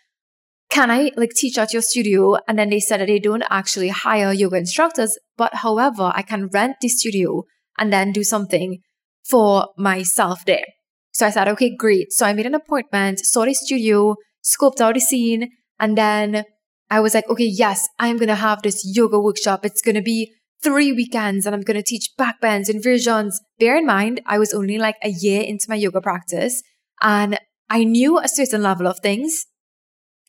can 0.69 0.91
I 0.91 1.11
like 1.15 1.31
teach 1.35 1.57
at 1.57 1.73
your 1.73 1.81
studio? 1.81 2.37
And 2.47 2.57
then 2.57 2.69
they 2.69 2.79
said 2.79 2.99
that 2.99 3.07
they 3.07 3.19
don't 3.19 3.43
actually 3.49 3.89
hire 3.89 4.33
yoga 4.33 4.57
instructors, 4.57 5.17
but 5.37 5.55
however, 5.55 6.11
I 6.13 6.21
can 6.21 6.47
rent 6.47 6.77
the 6.81 6.89
studio 6.89 7.43
and 7.77 7.93
then 7.93 8.11
do 8.11 8.23
something 8.23 8.79
for 9.23 9.69
myself 9.77 10.45
there. 10.45 10.65
So 11.11 11.25
I 11.25 11.29
said, 11.29 11.47
okay, 11.49 11.75
great. 11.75 12.11
So 12.11 12.25
I 12.25 12.33
made 12.33 12.45
an 12.45 12.55
appointment, 12.55 13.19
saw 13.19 13.45
the 13.45 13.53
studio, 13.53 14.15
scoped 14.43 14.81
out 14.81 14.95
the 14.95 14.99
scene, 14.99 15.49
and 15.79 15.97
then 15.97 16.43
I 16.89 16.99
was 16.99 17.13
like, 17.13 17.27
okay, 17.29 17.45
yes, 17.45 17.87
I'm 17.99 18.17
going 18.17 18.29
to 18.29 18.35
have 18.35 18.61
this 18.61 18.83
yoga 18.85 19.19
workshop. 19.19 19.65
It's 19.65 19.81
going 19.81 19.95
to 19.95 20.01
be 20.01 20.33
three 20.63 20.91
weekends 20.91 21.45
and 21.45 21.55
I'm 21.55 21.61
going 21.61 21.77
to 21.77 21.83
teach 21.83 22.11
backbends, 22.19 22.69
inversions. 22.69 23.39
Bear 23.59 23.77
in 23.77 23.85
mind, 23.85 24.21
I 24.25 24.37
was 24.37 24.53
only 24.53 24.77
like 24.77 24.95
a 25.03 25.09
year 25.09 25.41
into 25.41 25.65
my 25.69 25.75
yoga 25.75 26.01
practice 26.01 26.61
and 27.01 27.37
I 27.69 27.83
knew 27.83 28.19
a 28.19 28.27
certain 28.27 28.61
level 28.61 28.87
of 28.87 28.99
things, 28.99 29.45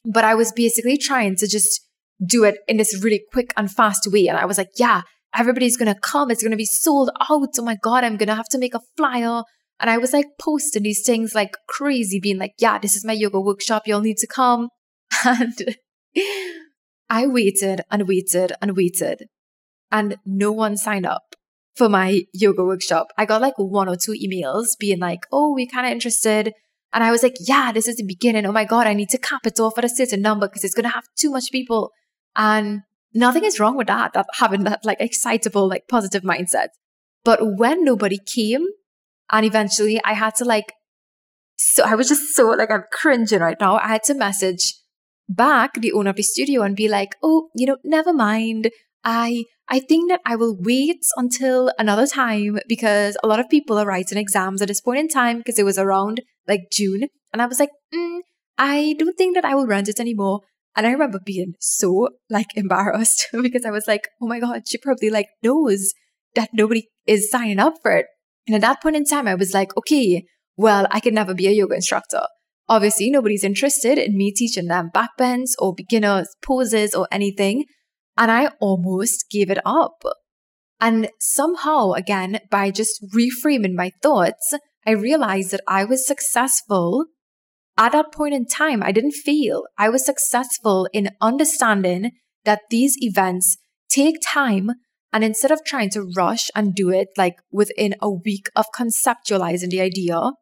but 0.07 0.25
I 0.25 0.35
was 0.35 0.53
basically 0.53 0.97
trying 0.97 1.37
to 1.37 1.49
just 1.49 1.81
do 2.25 2.45
it 2.45 2.57
in 2.69 2.77
this 2.77 2.99
really 3.03 3.23
quick 3.33 3.53
and 3.57 3.71
fast 3.71 4.07
way. 4.11 4.29
And 4.29 4.39
I 4.39 4.47
was 4.47 4.57
like, 4.57 4.71
yeah, 4.77 5.03
everybody's 5.35 5.77
going 5.77 5.93
to 5.93 6.01
come. 6.01 6.31
It's 6.31 6.43
going 6.43 6.53
to 6.53 6.57
be 6.57 6.65
sold 6.65 7.11
out. 7.21 7.51
Oh 7.59 7.63
my 7.63 7.77
God, 7.83 8.05
I'm 8.05 8.17
going 8.17 8.29
to 8.29 8.35
have 8.35 8.49
to 8.51 8.59
make 8.59 8.75
a 8.75 8.81
flyer. 8.97 9.43
And 9.79 9.91
I 9.91 9.99
was 9.99 10.13
like 10.13 10.27
posting 10.41 10.85
these 10.85 11.05
things 11.05 11.35
like 11.35 11.57
crazy, 11.69 12.19
being 12.21 12.39
like, 12.39 12.55
yeah, 12.59 12.79
this 12.79 12.97
is 12.97 13.05
my 13.05 13.13
yoga 13.13 13.41
workshop. 13.41 13.83
You'll 13.87 14.01
need 14.01 14.19
to 14.19 14.27
come. 14.27 14.69
And 15.25 15.77
I 17.09 17.27
waited 17.27 17.83
and 17.91 18.09
waited 18.09 18.53
and 18.61 18.77
waited, 18.77 19.27
and 19.93 20.17
no 20.25 20.51
one 20.51 20.77
signed 20.77 21.07
up 21.07 21.37
for 21.75 21.89
my 21.89 22.23
yoga 22.33 22.65
workshop. 22.65 23.09
I 23.17 23.27
got 23.27 23.41
like 23.41 23.55
one 23.59 23.89
or 23.89 23.97
two 23.97 24.13
emails 24.13 24.69
being 24.79 24.99
like, 24.99 25.21
oh, 25.31 25.53
we're 25.55 25.69
kind 25.73 25.87
of 25.87 25.93
interested. 25.93 26.53
And 26.93 27.05
I 27.05 27.11
was 27.11 27.23
like, 27.23 27.37
yeah, 27.41 27.73
this 27.73 27.89
is 27.89 27.97
the 27.97 28.05
beginning. 28.07 28.47
Oh 28.47 28.53
my 28.53 28.65
God, 28.65 28.87
I 28.87 28.95
need 28.95 29.11
to 29.11 29.19
cap 29.19 29.47
it 29.47 29.61
off 29.61 29.77
at 29.77 29.85
a 29.85 29.89
certain 29.89 30.23
number 30.23 30.49
because 30.49 30.65
it's 30.65 30.75
going 30.75 30.85
to 30.85 30.95
have 30.95 31.05
too 31.17 31.31
much 31.31 31.51
people. 31.53 31.93
And 32.37 32.83
nothing 33.13 33.45
is 33.45 33.61
wrong 33.61 33.77
with 33.77 33.89
that, 33.89 34.13
that 34.15 34.27
having 34.35 34.65
that 34.65 34.85
like 34.85 35.01
excitable, 35.01 35.69
like 35.69 35.89
positive 35.89 36.23
mindset. 36.23 36.69
But 37.25 37.41
when 37.43 37.85
nobody 37.85 38.19
came, 38.19 38.67
and 39.31 39.45
eventually 39.45 40.01
I 40.05 40.13
had 40.13 40.35
to 40.37 40.45
like, 40.45 40.73
so 41.57 41.85
I 41.85 41.95
was 41.95 42.09
just 42.09 42.35
so 42.35 42.51
like, 42.51 42.71
I'm 42.71 42.85
cringing 42.93 43.41
right 43.41 43.57
now. 43.61 43.77
I 43.77 43.89
had 43.89 44.05
to 44.05 44.15
message 44.15 44.75
back 45.29 45.75
the 45.75 45.93
owner 45.93 46.11
of 46.11 46.17
the 46.17 46.23
studio 46.23 46.63
and 46.63 46.77
be 46.77 46.89
like, 46.89 47.17
oh, 47.23 47.49
you 47.55 47.67
know, 47.67 47.79
never 47.85 48.13
mind. 48.13 48.71
I 49.03 49.45
I 49.69 49.81
think 49.81 50.11
that 50.11 50.21
I 50.25 50.37
will 50.37 50.57
wait 50.59 51.05
until 51.17 51.73
another 51.79 52.07
time 52.07 52.59
because 52.69 53.17
a 53.23 53.27
lot 53.27 53.41
of 53.41 53.49
people 53.49 53.79
are 53.79 53.87
writing 53.87 54.19
exams 54.19 54.63
at 54.63 54.69
this 54.69 54.81
point 54.81 55.01
in 55.01 55.09
time 55.09 55.39
because 55.39 55.59
it 55.59 55.65
was 55.65 55.79
around 55.79 56.21
like 56.49 56.71
June. 56.73 57.09
And 57.33 57.43
I 57.43 57.47
was 57.47 57.59
like, 57.59 57.71
mm, 57.95 58.19
I 58.59 58.95
don't 58.99 59.17
think 59.17 59.35
that 59.35 59.45
I 59.45 59.55
will 59.55 59.67
rent 59.67 59.89
it 59.89 60.01
anymore. 60.01 60.41
And 60.75 60.87
I 60.87 60.91
remember 60.91 61.21
being 61.25 61.55
so 61.61 62.11
like 62.29 62.49
embarrassed 62.55 63.29
because 63.43 63.65
I 63.65 63.71
was 63.71 63.87
like, 63.89 64.09
oh 64.21 64.27
my 64.27 64.41
God, 64.41 64.63
she 64.69 64.79
probably 64.79 65.11
like 65.11 65.29
knows 65.43 65.93
that 66.35 66.51
nobody 66.53 66.89
is 67.07 67.31
signing 67.31 67.59
up 67.59 67.75
for 67.83 67.93
it. 67.93 68.07
And 68.47 68.55
at 68.55 68.61
that 68.61 68.83
point 68.83 68.97
in 68.97 69.05
time, 69.05 69.27
I 69.27 69.35
was 69.35 69.55
like, 69.55 69.77
okay, 69.77 70.25
well, 70.57 70.87
I 70.91 71.01
can 71.01 71.15
never 71.15 71.35
be 71.35 71.49
a 71.49 71.53
yoga 71.53 71.75
instructor. 71.75 72.23
Obviously, 72.69 73.11
nobody's 73.11 73.45
interested 73.45 73.99
in 73.99 74.17
me 74.17 74.33
teaching 74.33 74.67
them 74.67 74.91
backbends 74.95 75.51
or 75.59 75.75
beginner 75.75 76.25
poses 76.45 76.95
or 76.95 77.07
anything. 77.11 77.65
And 78.17 78.31
I 78.31 78.51
almost 78.61 79.27
gave 79.31 79.51
it 79.51 79.59
up. 79.65 80.03
And 80.81 81.09
somehow, 81.21 81.93
again, 81.93 82.41
by 82.51 82.71
just 82.71 83.05
reframing 83.15 83.75
my 83.75 83.93
thoughts, 84.03 84.53
I 84.87 84.93
realized 84.93 85.51
that 85.51 85.63
I 85.67 85.85
was 85.85 86.07
successful 86.07 87.07
at 87.77 87.93
that 87.93 88.13
point 88.13 88.35
in 88.35 88.47
time. 88.47 88.83
I 88.83 88.93
didn't 88.93 89.13
fail. 89.13 89.65
I 89.77 89.89
was 89.89 90.07
successful 90.07 90.89
in 90.93 91.11
understanding 91.21 92.13
that 92.45 92.63
these 92.71 92.97
events 93.01 93.59
take 93.89 94.17
time 94.25 94.71
and 95.13 95.25
instead 95.25 95.51
of 95.51 95.65
trying 95.65 95.91
to 95.91 96.07
rush 96.17 96.51
and 96.55 96.75
do 96.75 96.91
it 96.91 97.09
like 97.17 97.37
within 97.51 97.95
a 98.01 98.11
week 98.11 98.49
of 98.55 98.67
conceptualizing 98.79 99.71
the 99.71 99.81
idea, 99.81 100.33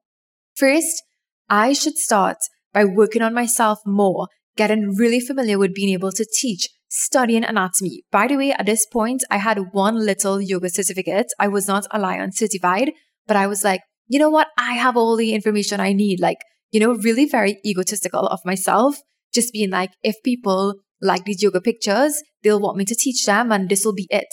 first, 0.57 1.03
I 1.49 1.73
should 1.73 1.97
start 1.97 2.39
by 2.73 2.85
working 2.85 3.23
on 3.23 3.35
myself 3.35 3.79
more, 3.87 4.29
getting 4.57 4.95
really 4.97 5.21
familiar 5.21 5.59
with 5.59 5.75
being 5.75 5.91
able 5.91 6.13
to 6.13 6.27
teach, 6.39 6.69
studying 6.89 7.45
anatomy. 7.45 8.03
By 8.11 8.27
the 8.27 8.37
way, 8.37 8.53
at 8.53 8.67
this 8.67 8.87
point, 8.87 9.23
I 9.31 9.39
had 9.39 9.73
one 9.73 10.05
little 10.05 10.41
yoga 10.41 10.71
certificate. 10.71 11.27
I 11.39 11.49
was 11.49 11.69
not 11.69 11.87
Alliance 11.91 12.39
certified, 12.39 12.93
but 13.27 13.37
I 13.37 13.47
was 13.47 13.65
like, 13.65 13.83
you 14.07 14.19
know 14.19 14.31
what? 14.31 14.49
I 14.59 14.75
have 14.75 14.97
all 14.97 15.17
the 15.17 15.35
information 15.35 15.81
I 15.81 15.93
need. 15.93 16.21
Like, 16.21 16.39
you 16.71 16.81
know, 16.81 16.95
really 16.95 17.27
very 17.27 17.59
egotistical 17.65 18.27
of 18.27 18.41
myself, 18.45 19.01
just 19.33 19.53
being 19.53 19.71
like, 19.71 19.93
if 20.03 20.17
people 20.25 20.77
like 21.01 21.25
these 21.25 21.43
yoga 21.43 21.61
pictures, 21.61 22.23
they'll 22.43 22.61
want 22.61 22.77
me 22.77 22.85
to 22.85 22.95
teach 22.95 23.25
them 23.27 23.53
and 23.53 23.69
this 23.69 23.85
will 23.85 23.95
be 23.95 24.09
it. 24.11 24.29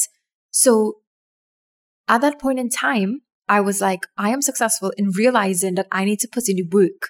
So 0.51 0.95
at 2.07 2.21
that 2.21 2.39
point 2.39 2.59
in 2.59 2.69
time, 2.69 3.21
I 3.47 3.61
was 3.61 3.81
like, 3.81 4.07
I 4.17 4.29
am 4.29 4.41
successful 4.41 4.93
in 4.97 5.11
realizing 5.11 5.75
that 5.75 5.87
I 5.91 6.05
need 6.05 6.19
to 6.21 6.29
put 6.31 6.47
in 6.47 6.57
the 6.57 6.67
work. 6.71 7.09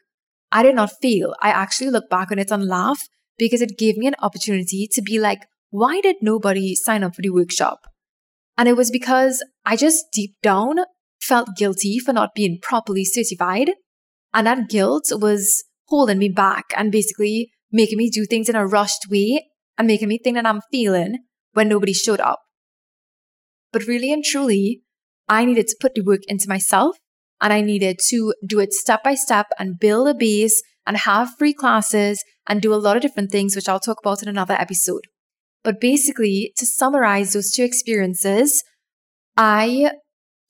I 0.52 0.64
did 0.64 0.76
not 0.76 0.92
fail. 1.02 1.36
I 1.42 1.50
actually 1.50 1.92
look 1.92 2.10
back 2.10 2.32
on 2.32 2.40
it 2.40 2.52
and 2.52 2.68
laugh 2.68 3.08
because 3.38 3.62
it 3.62 3.78
gave 3.78 3.98
me 3.98 4.08
an 4.08 4.16
opportunity 4.20 4.88
to 4.92 5.02
be 5.02 5.20
like, 5.20 5.46
why 5.70 6.02
did 6.02 6.18
nobody 6.22 6.76
sign 6.76 7.04
up 7.04 7.16
for 7.16 7.22
the 7.22 7.30
workshop? 7.30 7.80
And 8.58 8.68
it 8.68 8.76
was 8.76 8.92
because 8.92 9.44
I 9.66 9.76
just 9.76 10.06
deep 10.12 10.36
down 10.44 10.80
felt 11.22 11.56
guilty 11.56 12.00
for 12.00 12.14
not 12.14 12.36
being 12.36 12.60
properly 12.62 13.06
certified. 13.06 13.72
And 14.34 14.48
that 14.48 14.70
guilt 14.70 15.12
was 15.12 15.64
holding 15.88 16.18
me 16.18 16.30
back 16.30 16.66
and 16.76 16.92
basically 16.92 17.52
making 17.72 17.98
me 17.98 18.10
do 18.10 18.26
things 18.26 18.50
in 18.50 18.56
a 18.56 18.66
rushed 18.66 19.08
way 19.10 19.46
and 19.78 19.88
making 19.88 20.08
me 20.08 20.18
think 20.18 20.36
that 20.36 20.46
I'm 20.46 20.62
feeling 20.72 21.20
when 21.54 21.68
nobody 21.68 21.94
showed 21.94 22.20
up. 22.20 22.40
But 23.72 23.88
really 23.88 24.12
and 24.12 24.24
truly, 24.24 24.82
I 25.28 25.46
needed 25.46 25.68
to 25.68 25.78
put 25.80 25.96
the 25.96 26.02
work 26.02 26.22
into 26.28 26.50
myself 26.50 26.98
and 27.40 27.52
I 27.52 27.62
needed 27.62 28.00
to 28.10 28.34
do 28.46 28.60
it 28.60 28.74
step 28.74 29.04
by 29.04 29.16
step 29.16 29.48
and 29.58 29.80
build 29.80 30.08
a 30.08 30.14
base 30.14 30.62
and 30.86 30.98
have 30.98 31.38
free 31.38 31.54
classes 31.54 32.24
and 32.48 32.62
do 32.62 32.74
a 32.74 32.76
lot 32.76 32.96
of 32.96 33.02
different 33.02 33.32
things, 33.32 33.56
which 33.56 33.70
I'll 33.70 33.80
talk 33.80 34.00
about 34.04 34.22
in 34.22 34.30
another 34.30 34.56
episode. 34.56 35.04
But 35.64 35.80
basically, 35.80 36.54
to 36.58 36.66
summarize 36.66 37.34
those 37.34 37.52
two 37.52 37.64
experiences, 37.64 38.64
I, 39.38 39.92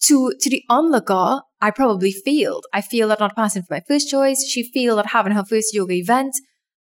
to, 0.08 0.34
to 0.40 0.50
the 0.50 0.64
onlooker, 0.70 1.42
I 1.62 1.72
probably 1.72 2.12
failed. 2.12 2.66
I 2.74 2.82
failed 2.82 3.12
at 3.12 3.20
not 3.20 3.36
passing 3.36 3.62
for 3.64 3.76
my 3.76 3.82
first 3.88 4.10
choice. 4.10 4.44
She 4.48 4.72
failed 4.72 5.00
at 5.00 5.08
having 5.08 5.34
her 5.34 5.46
first 5.46 5.74
yoga 5.74 5.94
event. 5.94 6.34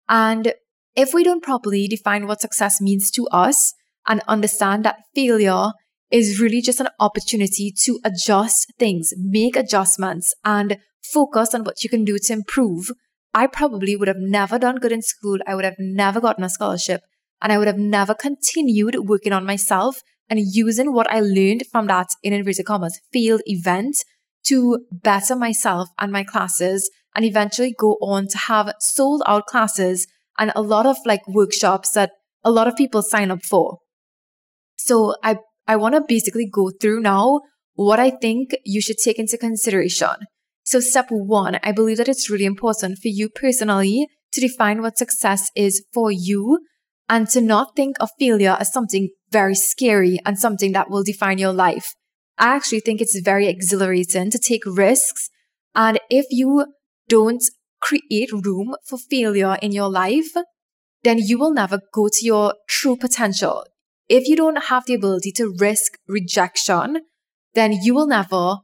And 0.10 0.54
if 0.96 1.14
we 1.14 1.24
don't 1.24 1.44
properly 1.44 1.88
define 1.88 2.28
what 2.28 2.42
success 2.42 2.82
means 2.82 3.12
to 3.12 3.28
us 3.32 3.74
and 4.08 4.22
understand 4.28 4.84
that 4.84 5.04
failure 5.14 5.72
is 6.10 6.42
really 6.42 6.62
just 6.62 6.82
an 6.82 6.90
opportunity 7.00 7.74
to 7.84 8.00
adjust 8.04 8.74
things, 8.78 9.14
make 9.18 9.56
adjustments, 9.56 10.34
and 10.44 10.78
focus 11.14 11.54
on 11.54 11.64
what 11.64 11.84
you 11.84 11.90
can 11.90 12.04
do 12.04 12.18
to 12.18 12.34
improve. 12.34 12.92
I 13.34 13.48
probably 13.48 13.96
would 13.96 14.10
have 14.10 14.18
never 14.20 14.60
done 14.60 14.78
good 14.78 14.92
in 14.92 15.02
school. 15.02 15.38
I 15.48 15.56
would 15.56 15.64
have 15.64 15.78
never 15.80 16.20
gotten 16.20 16.44
a 16.44 16.50
scholarship. 16.50 17.02
And 17.42 17.52
I 17.52 17.58
would 17.58 17.68
have 17.68 17.78
never 17.78 18.14
continued 18.14 18.96
working 19.08 19.32
on 19.32 19.46
myself 19.46 20.02
and 20.32 20.40
using 20.42 20.94
what 20.94 21.12
I 21.12 21.20
learned 21.20 21.64
from 21.72 21.88
that, 21.88 22.08
in 22.24 22.32
inverted 22.32 22.66
commas, 22.66 23.00
field 23.12 23.42
event 23.46 23.98
to 24.46 24.86
better 24.92 25.36
myself 25.36 25.90
and 26.00 26.12
my 26.12 26.24
classes 26.24 26.90
and 27.14 27.26
eventually 27.26 27.76
go 27.78 27.98
on 28.02 28.28
to 28.30 28.38
have 28.38 28.74
sold 28.80 29.22
out 29.28 29.46
classes 29.46 30.08
and 30.40 30.54
a 30.56 30.62
lot 30.62 30.86
of 30.86 30.98
like 31.06 31.22
workshops 31.28 31.92
that 31.92 32.12
a 32.44 32.50
lot 32.50 32.68
of 32.68 32.78
people 32.78 33.02
sign 33.02 33.30
up 33.30 33.44
for. 33.44 33.80
So 34.78 35.16
I 35.22 35.38
I 35.68 35.76
want 35.76 35.96
to 35.96 36.02
basically 36.08 36.50
go 36.52 36.72
through 36.72 37.02
now 37.02 37.42
what 37.74 38.00
I 38.00 38.10
think 38.10 38.56
you 38.66 38.82
should 38.82 38.98
take 38.98 39.20
into 39.20 39.38
consideration. 39.38 40.16
So, 40.64 40.80
step 40.80 41.08
one, 41.10 41.60
I 41.64 41.72
believe 41.72 41.98
that 41.98 42.08
it's 42.08 42.30
really 42.30 42.46
important 42.46 43.00
for 43.00 43.08
you 43.08 43.30
personally 43.30 44.08
to 44.34 44.42
define 44.42 44.82
what 44.82 44.98
success 44.98 45.50
is 45.56 45.84
for 45.94 46.12
you 46.12 46.60
and 47.12 47.28
to 47.30 47.42
not 47.42 47.76
think 47.76 47.98
of 48.00 48.10
failure 48.18 48.58
as 48.60 48.74
something 48.74 49.10
very 49.32 49.54
scary 49.54 50.18
and 50.26 50.40
something 50.40 50.72
that 50.72 50.90
will 50.90 51.04
define 51.04 51.38
your 51.38 51.54
life. 51.54 51.94
I 52.40 52.56
actually 52.56 52.80
think 52.80 53.02
it's 53.02 53.20
very 53.20 53.48
exhilarating 53.48 54.32
to 54.32 54.40
take 54.40 54.66
risks. 54.66 55.30
And 55.76 56.00
if 56.10 56.26
you 56.32 56.66
don't 57.08 57.44
create 57.82 58.32
room 58.32 58.74
for 58.88 58.98
failure 58.98 59.58
in 59.62 59.72
your 59.72 59.90
life, 59.90 60.32
then 61.04 61.20
you 61.20 61.38
will 61.38 61.54
never 61.54 61.82
go 61.94 62.08
to 62.08 62.26
your 62.26 62.56
true 62.68 62.98
potential 62.98 63.66
if 64.12 64.28
you 64.28 64.36
don't 64.36 64.66
have 64.66 64.86
the 64.86 64.94
ability 64.94 65.32
to 65.32 65.56
risk 65.58 65.94
rejection, 66.06 66.98
then 67.54 67.72
you 67.72 67.96
will 67.96 68.08
never 68.08 68.58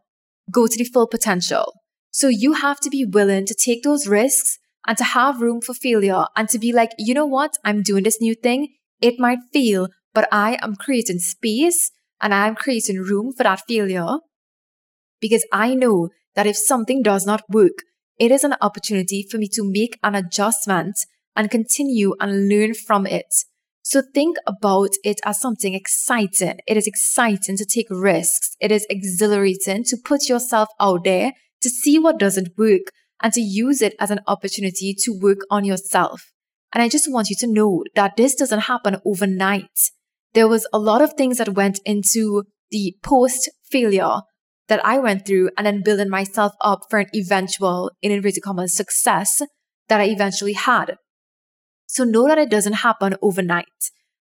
go 0.52 0.68
to 0.68 0.78
the 0.78 0.84
full 0.84 1.08
potential. 1.08 1.72
So 2.12 2.28
you 2.28 2.52
have 2.54 2.82
to 2.82 2.90
be 2.90 3.06
willing 3.06 3.46
to 3.46 3.56
take 3.56 3.84
those 3.84 4.08
risks 4.08 4.60
and 4.88 4.98
to 4.98 5.04
have 5.04 5.42
room 5.42 5.62
for 5.62 5.74
failure 5.74 6.26
and 6.36 6.48
to 6.50 6.58
be 6.58 6.72
like, 6.72 6.92
you 6.98 7.14
know 7.14 7.26
what? 7.26 7.58
I'm 7.64 7.84
doing 7.84 8.04
this 8.04 8.22
new 8.22 8.34
thing. 8.34 8.70
It 9.02 9.20
might 9.20 9.40
fail, 9.54 9.90
but 10.14 10.28
I 10.32 10.58
am 10.62 10.76
creating 10.76 11.20
space 11.20 11.92
and 12.22 12.34
I'm 12.34 12.56
creating 12.56 12.98
room 12.98 13.34
for 13.36 13.44
that 13.44 13.62
failure 13.68 14.18
because 15.20 15.46
I 15.52 15.76
know 15.76 16.10
that 16.36 16.48
if 16.48 16.58
something 16.58 17.04
does 17.04 17.26
not 17.26 17.44
work, 17.50 17.84
it 18.18 18.32
is 18.32 18.44
an 18.44 18.56
opportunity 18.62 19.26
for 19.30 19.38
me 19.38 19.48
to 19.50 19.64
make 19.64 20.00
an 20.04 20.16
adjustment 20.16 20.96
and 21.36 21.52
continue 21.52 22.16
and 22.20 22.50
learn 22.50 22.74
from 22.74 23.06
it. 23.06 23.34
So 23.84 24.02
think 24.14 24.38
about 24.46 24.90
it 25.04 25.20
as 25.24 25.40
something 25.40 25.74
exciting. 25.74 26.60
It 26.68 26.78
is 26.78 26.88
exciting 26.88 27.58
to 27.58 27.66
take 27.66 27.88
risks. 27.90 28.56
It 28.60 28.72
is 28.72 28.86
exhilarating 28.90 29.84
to 29.86 29.98
put 30.04 30.28
yourself 30.28 30.70
out 30.80 31.04
there 31.04 31.34
to 31.62 31.70
see 31.70 31.98
what 32.00 32.20
doesn't 32.20 32.58
work 32.58 32.92
and 33.22 33.34
to 33.34 33.42
use 33.42 33.82
it 33.82 33.96
as 34.00 34.12
an 34.12 34.20
opportunity 34.28 34.96
to 35.04 35.20
work 35.20 35.40
on 35.50 35.66
yourself. 35.66 36.32
And 36.74 36.84
I 36.84 36.90
just 36.90 37.12
want 37.12 37.30
you 37.30 37.36
to 37.40 37.52
know 37.52 37.84
that 37.96 38.18
this 38.18 38.36
doesn't 38.36 38.62
happen 38.62 38.98
overnight. 39.06 39.92
There 40.34 40.48
was 40.48 40.68
a 40.74 40.80
lot 40.80 41.02
of 41.02 41.14
things 41.14 41.38
that 41.38 41.56
went 41.56 41.80
into 41.86 42.44
the 42.70 42.96
post 43.04 43.50
failure 43.72 44.22
that 44.68 44.86
I 44.86 45.00
went 45.00 45.26
through 45.26 45.50
and 45.58 45.66
then 45.66 45.82
building 45.84 46.10
myself 46.10 46.54
up 46.62 46.82
for 46.90 47.00
an 47.00 47.08
eventual, 47.16 47.92
in 48.02 48.12
inverted 48.12 48.44
commas, 48.44 48.76
success 48.76 49.42
that 49.88 50.02
I 50.02 50.06
eventually 50.06 50.54
had. 50.54 50.98
So 51.88 52.04
know 52.04 52.28
that 52.28 52.38
it 52.38 52.50
doesn't 52.50 52.74
happen 52.74 53.16
overnight. 53.22 53.66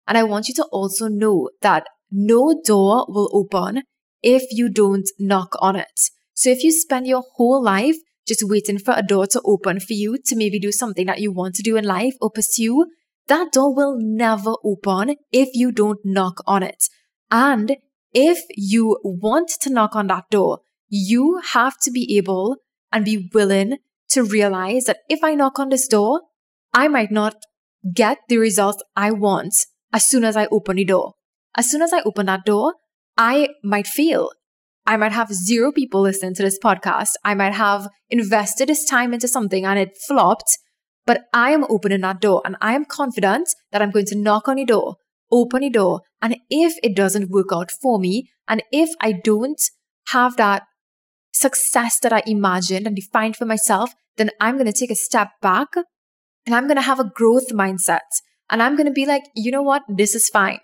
And 0.06 0.18
I 0.18 0.22
want 0.22 0.48
you 0.48 0.54
to 0.54 0.64
also 0.64 1.08
know 1.08 1.48
that 1.62 1.86
no 2.10 2.60
door 2.64 3.06
will 3.08 3.30
open 3.32 3.82
if 4.22 4.42
you 4.50 4.68
don't 4.68 5.08
knock 5.18 5.54
on 5.60 5.76
it. 5.76 5.98
So 6.34 6.50
if 6.50 6.62
you 6.62 6.72
spend 6.72 7.06
your 7.06 7.24
whole 7.36 7.62
life 7.62 7.96
just 8.26 8.42
waiting 8.44 8.78
for 8.78 8.94
a 8.96 9.02
door 9.02 9.26
to 9.28 9.40
open 9.44 9.80
for 9.80 9.92
you 9.92 10.18
to 10.26 10.36
maybe 10.36 10.58
do 10.58 10.72
something 10.72 11.06
that 11.06 11.20
you 11.20 11.32
want 11.32 11.54
to 11.56 11.62
do 11.62 11.76
in 11.76 11.84
life 11.84 12.14
or 12.20 12.30
pursue, 12.30 12.86
that 13.28 13.52
door 13.52 13.74
will 13.74 13.96
never 13.98 14.54
open 14.64 15.16
if 15.32 15.48
you 15.54 15.72
don't 15.72 16.00
knock 16.04 16.42
on 16.46 16.62
it. 16.62 16.84
And 17.30 17.76
if 18.12 18.38
you 18.50 18.98
want 19.02 19.50
to 19.60 19.70
knock 19.70 19.96
on 19.96 20.06
that 20.08 20.30
door, 20.30 20.60
you 20.88 21.40
have 21.52 21.78
to 21.82 21.90
be 21.90 22.16
able 22.16 22.56
and 22.92 23.04
be 23.04 23.30
willing 23.34 23.78
to 24.10 24.22
realize 24.22 24.84
that 24.84 24.98
if 25.08 25.24
I 25.24 25.34
knock 25.34 25.58
on 25.58 25.70
this 25.70 25.88
door, 25.88 26.22
I 26.72 26.88
might 26.88 27.10
not 27.10 27.36
get 27.92 28.18
the 28.28 28.38
results 28.38 28.82
I 28.96 29.10
want 29.10 29.54
as 29.92 30.08
soon 30.08 30.24
as 30.24 30.36
I 30.36 30.46
open 30.46 30.76
the 30.76 30.84
door. 30.84 31.14
As 31.56 31.70
soon 31.70 31.82
as 31.82 31.92
I 31.92 32.02
open 32.02 32.26
that 32.26 32.44
door, 32.44 32.74
I 33.16 33.48
might 33.62 33.86
fail. 33.86 34.30
I 34.86 34.96
might 34.96 35.12
have 35.12 35.32
zero 35.32 35.72
people 35.72 36.02
listening 36.02 36.34
to 36.34 36.42
this 36.42 36.58
podcast. 36.62 37.12
I 37.24 37.34
might 37.34 37.54
have 37.54 37.88
invested 38.10 38.68
this 38.68 38.84
time 38.84 39.14
into 39.14 39.28
something 39.28 39.64
and 39.64 39.78
it 39.78 39.96
flopped, 40.06 40.58
but 41.06 41.22
I 41.32 41.50
am 41.50 41.64
opening 41.70 42.02
that 42.02 42.20
door 42.20 42.42
and 42.44 42.56
I 42.60 42.74
am 42.74 42.84
confident 42.84 43.48
that 43.72 43.80
I'm 43.80 43.90
going 43.90 44.06
to 44.06 44.18
knock 44.18 44.46
on 44.46 44.58
your 44.58 44.66
door, 44.66 44.96
open 45.30 45.62
your 45.62 45.72
door. 45.72 46.00
And 46.20 46.36
if 46.50 46.74
it 46.82 46.94
doesn't 46.94 47.30
work 47.30 47.48
out 47.52 47.70
for 47.70 47.98
me, 47.98 48.30
and 48.46 48.62
if 48.70 48.90
I 49.00 49.12
don't 49.12 49.60
have 50.08 50.36
that 50.36 50.64
success 51.32 51.98
that 52.00 52.12
I 52.12 52.22
imagined 52.26 52.86
and 52.86 52.94
defined 52.94 53.36
for 53.36 53.46
myself, 53.46 53.94
then 54.16 54.30
I'm 54.40 54.56
going 54.56 54.70
to 54.70 54.78
take 54.78 54.90
a 54.90 54.96
step 54.96 55.30
back 55.40 55.68
and 56.46 56.54
I'm 56.54 56.66
going 56.66 56.76
to 56.76 56.82
have 56.82 57.00
a 57.00 57.10
growth 57.14 57.48
mindset. 57.52 58.00
And 58.50 58.62
I'm 58.62 58.76
going 58.76 58.86
to 58.86 58.92
be 58.92 59.06
like, 59.06 59.22
you 59.34 59.50
know 59.50 59.62
what? 59.62 59.82
This 59.88 60.14
is 60.14 60.28
fine. 60.28 60.60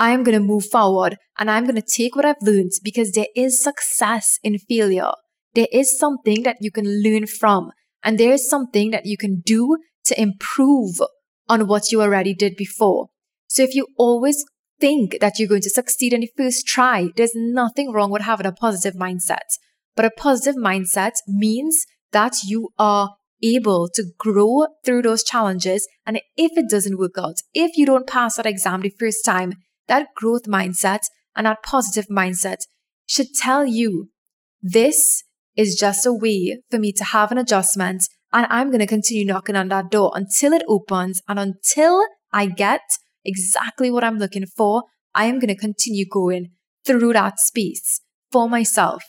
I 0.00 0.12
am 0.12 0.24
going 0.24 0.36
to 0.36 0.44
move 0.44 0.64
forward 0.64 1.18
and 1.38 1.50
I'm 1.50 1.64
going 1.64 1.76
to 1.76 1.82
take 1.82 2.16
what 2.16 2.24
I've 2.24 2.40
learned 2.40 2.70
because 2.82 3.12
there 3.12 3.26
is 3.36 3.62
success 3.62 4.38
in 4.42 4.58
failure. 4.58 5.12
There 5.54 5.68
is 5.70 5.98
something 5.98 6.42
that 6.44 6.56
you 6.60 6.70
can 6.70 7.02
learn 7.02 7.26
from 7.26 7.70
and 8.02 8.16
there 8.16 8.32
is 8.32 8.48
something 8.48 8.92
that 8.92 9.04
you 9.04 9.18
can 9.18 9.42
do 9.44 9.76
to 10.06 10.18
improve 10.18 11.02
on 11.50 11.66
what 11.66 11.92
you 11.92 12.00
already 12.00 12.32
did 12.32 12.56
before. 12.56 13.08
So 13.46 13.62
if 13.62 13.74
you 13.74 13.88
always 13.98 14.42
think 14.80 15.18
that 15.20 15.38
you're 15.38 15.48
going 15.48 15.60
to 15.60 15.70
succeed 15.70 16.14
in 16.14 16.22
the 16.22 16.30
first 16.34 16.66
try, 16.66 17.08
there's 17.16 17.34
nothing 17.34 17.92
wrong 17.92 18.10
with 18.10 18.22
having 18.22 18.46
a 18.46 18.52
positive 18.52 18.94
mindset. 18.94 19.58
But 19.96 20.06
a 20.06 20.10
positive 20.10 20.54
mindset 20.56 21.12
means 21.28 21.84
that 22.12 22.36
you 22.46 22.70
are 22.78 23.16
able 23.42 23.90
to 23.94 24.04
grow 24.18 24.66
through 24.82 25.02
those 25.02 25.22
challenges. 25.22 25.86
And 26.06 26.22
if 26.38 26.52
it 26.56 26.70
doesn't 26.70 26.98
work 26.98 27.18
out, 27.18 27.36
if 27.52 27.76
you 27.76 27.84
don't 27.84 28.06
pass 28.06 28.36
that 28.36 28.46
exam 28.46 28.80
the 28.80 28.94
first 28.98 29.26
time, 29.26 29.54
that 29.90 30.08
growth 30.16 30.44
mindset 30.44 31.00
and 31.36 31.46
that 31.46 31.62
positive 31.62 32.06
mindset 32.10 32.58
should 33.06 33.34
tell 33.34 33.66
you 33.66 34.08
this 34.62 35.24
is 35.56 35.76
just 35.78 36.06
a 36.06 36.12
way 36.12 36.62
for 36.70 36.78
me 36.78 36.92
to 36.92 37.04
have 37.04 37.30
an 37.30 37.38
adjustment 37.38 38.02
and 38.32 38.46
I'm 38.48 38.68
going 38.68 38.80
to 38.80 38.86
continue 38.86 39.24
knocking 39.24 39.56
on 39.56 39.68
that 39.68 39.90
door 39.90 40.12
until 40.14 40.52
it 40.52 40.62
opens 40.68 41.20
and 41.28 41.38
until 41.38 42.02
I 42.32 42.46
get 42.46 42.82
exactly 43.24 43.90
what 43.90 44.04
I'm 44.04 44.18
looking 44.18 44.46
for. 44.46 44.84
I 45.14 45.24
am 45.24 45.40
going 45.40 45.48
to 45.48 45.56
continue 45.56 46.06
going 46.08 46.52
through 46.86 47.12
that 47.14 47.40
space 47.40 48.00
for 48.30 48.48
myself. 48.48 49.02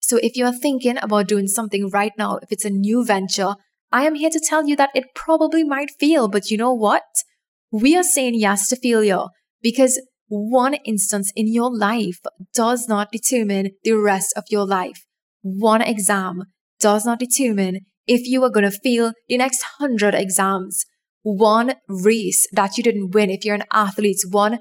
So 0.00 0.18
if 0.22 0.36
you're 0.36 0.52
thinking 0.52 0.98
about 1.00 1.28
doing 1.28 1.46
something 1.46 1.88
right 1.88 2.12
now, 2.18 2.36
if 2.42 2.52
it's 2.52 2.66
a 2.66 2.70
new 2.70 3.04
venture, 3.04 3.54
I 3.90 4.04
am 4.06 4.14
here 4.14 4.30
to 4.30 4.40
tell 4.40 4.66
you 4.66 4.76
that 4.76 4.90
it 4.94 5.14
probably 5.14 5.64
might 5.64 5.90
fail, 5.98 6.28
but 6.28 6.50
you 6.50 6.58
know 6.58 6.74
what? 6.74 7.04
We 7.70 7.96
are 7.96 8.02
saying 8.02 8.34
yes 8.34 8.68
to 8.68 8.76
failure 8.76 9.24
because 9.62 10.00
one 10.28 10.74
instance 10.86 11.30
in 11.36 11.52
your 11.52 11.74
life 11.76 12.18
does 12.54 12.88
not 12.88 13.12
determine 13.12 13.72
the 13.84 13.92
rest 13.92 14.32
of 14.36 14.44
your 14.50 14.66
life. 14.66 15.04
One 15.42 15.82
exam 15.82 16.44
does 16.80 17.04
not 17.04 17.18
determine 17.18 17.80
if 18.06 18.26
you 18.26 18.42
are 18.42 18.50
going 18.50 18.70
to 18.70 18.78
fail 18.82 19.12
the 19.28 19.36
next 19.36 19.62
hundred 19.78 20.14
exams. 20.14 20.84
One 21.22 21.74
race 21.86 22.46
that 22.52 22.76
you 22.76 22.82
didn't 22.82 23.10
win, 23.14 23.30
if 23.30 23.44
you're 23.44 23.54
an 23.54 23.64
athlete, 23.72 24.18
one 24.30 24.58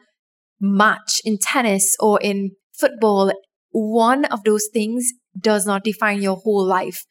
match 0.60 1.22
in 1.26 1.38
tennis 1.40 1.96
or 2.00 2.20
in 2.22 2.52
football, 2.78 3.32
one 3.72 4.26
of 4.26 4.44
those 4.44 4.68
things 4.72 5.12
does 5.40 5.66
not 5.66 5.84
define 5.84 6.22
your 6.22 6.36
whole 6.36 6.66
life. 6.66 7.06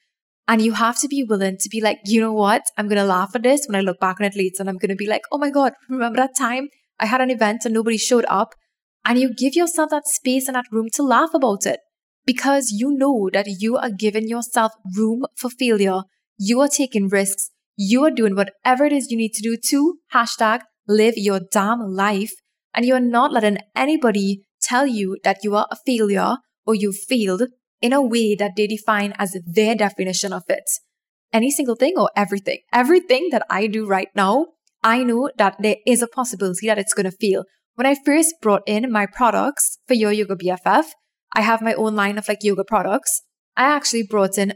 And 0.46 0.60
you 0.60 0.74
have 0.74 0.98
to 1.00 1.08
be 1.08 1.24
willing 1.24 1.56
to 1.58 1.68
be 1.68 1.80
like, 1.80 2.00
you 2.04 2.20
know 2.20 2.32
what? 2.32 2.62
I'm 2.76 2.88
going 2.88 2.98
to 2.98 3.04
laugh 3.04 3.30
at 3.34 3.42
this 3.42 3.66
when 3.66 3.76
I 3.76 3.80
look 3.80 4.00
back 4.00 4.20
on 4.20 4.26
it 4.26 4.36
later 4.36 4.56
and 4.60 4.68
I'm 4.68 4.78
going 4.78 4.90
to 4.90 4.96
be 4.96 5.06
like, 5.06 5.22
oh 5.32 5.38
my 5.38 5.50
God, 5.50 5.72
remember 5.88 6.16
that 6.16 6.36
time 6.36 6.68
I 7.00 7.06
had 7.06 7.20
an 7.20 7.30
event 7.30 7.64
and 7.64 7.74
nobody 7.74 7.96
showed 7.96 8.26
up, 8.28 8.54
and 9.04 9.18
you 9.18 9.34
give 9.34 9.54
yourself 9.54 9.90
that 9.90 10.06
space 10.06 10.46
and 10.46 10.54
that 10.54 10.66
room 10.70 10.88
to 10.94 11.02
laugh 11.02 11.30
about 11.34 11.66
it 11.66 11.80
because 12.26 12.70
you 12.70 12.92
know 12.92 13.30
that 13.32 13.46
you 13.58 13.76
are 13.76 13.90
giving 13.90 14.28
yourself 14.28 14.72
room 14.96 15.24
for 15.36 15.50
failure. 15.50 16.02
You 16.38 16.60
are 16.60 16.68
taking 16.68 17.08
risks. 17.08 17.50
You 17.76 18.04
are 18.04 18.10
doing 18.10 18.36
whatever 18.36 18.84
it 18.84 18.92
is 18.92 19.10
you 19.10 19.16
need 19.16 19.32
to 19.34 19.42
do 19.42 19.56
to 19.70 19.98
hashtag 20.14 20.60
live 20.86 21.14
your 21.16 21.40
damn 21.50 21.80
life. 21.80 22.32
And 22.74 22.84
you 22.84 22.94
are 22.94 23.00
not 23.00 23.32
letting 23.32 23.58
anybody 23.74 24.42
tell 24.62 24.86
you 24.86 25.16
that 25.24 25.38
you 25.42 25.56
are 25.56 25.66
a 25.70 25.76
failure 25.86 26.36
or 26.66 26.74
you 26.74 26.92
failed 26.92 27.42
in 27.80 27.92
a 27.92 28.02
way 28.02 28.34
that 28.34 28.52
they 28.56 28.66
define 28.66 29.14
as 29.18 29.36
their 29.46 29.74
definition 29.74 30.32
of 30.32 30.42
it. 30.48 30.68
Any 31.32 31.50
single 31.50 31.76
thing 31.76 31.94
or 31.96 32.10
everything. 32.14 32.58
Everything 32.72 33.28
that 33.30 33.46
I 33.48 33.66
do 33.66 33.86
right 33.86 34.08
now 34.14 34.46
I 34.82 35.04
know 35.04 35.30
that 35.36 35.56
there 35.60 35.76
is 35.86 36.02
a 36.02 36.08
possibility 36.08 36.66
that 36.66 36.78
it's 36.78 36.94
going 36.94 37.10
to 37.10 37.16
fail. 37.16 37.44
When 37.74 37.86
I 37.86 37.96
first 38.04 38.34
brought 38.42 38.62
in 38.66 38.90
my 38.90 39.06
products 39.06 39.78
for 39.86 39.94
Your 39.94 40.12
Yoga 40.12 40.36
BFF, 40.36 40.86
I 41.34 41.42
have 41.42 41.62
my 41.62 41.74
own 41.74 41.94
line 41.94 42.18
of 42.18 42.28
like 42.28 42.42
yoga 42.42 42.64
products. 42.64 43.22
I 43.56 43.64
actually 43.64 44.02
brought 44.02 44.38
in 44.38 44.54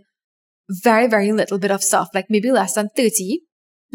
very, 0.69 1.07
very 1.07 1.33
little 1.33 1.59
bit 1.59 1.71
of 1.71 1.83
stuff, 1.83 2.09
like 2.15 2.27
maybe 2.29 2.51
less 2.51 2.75
than 2.75 2.89
30, 2.97 3.41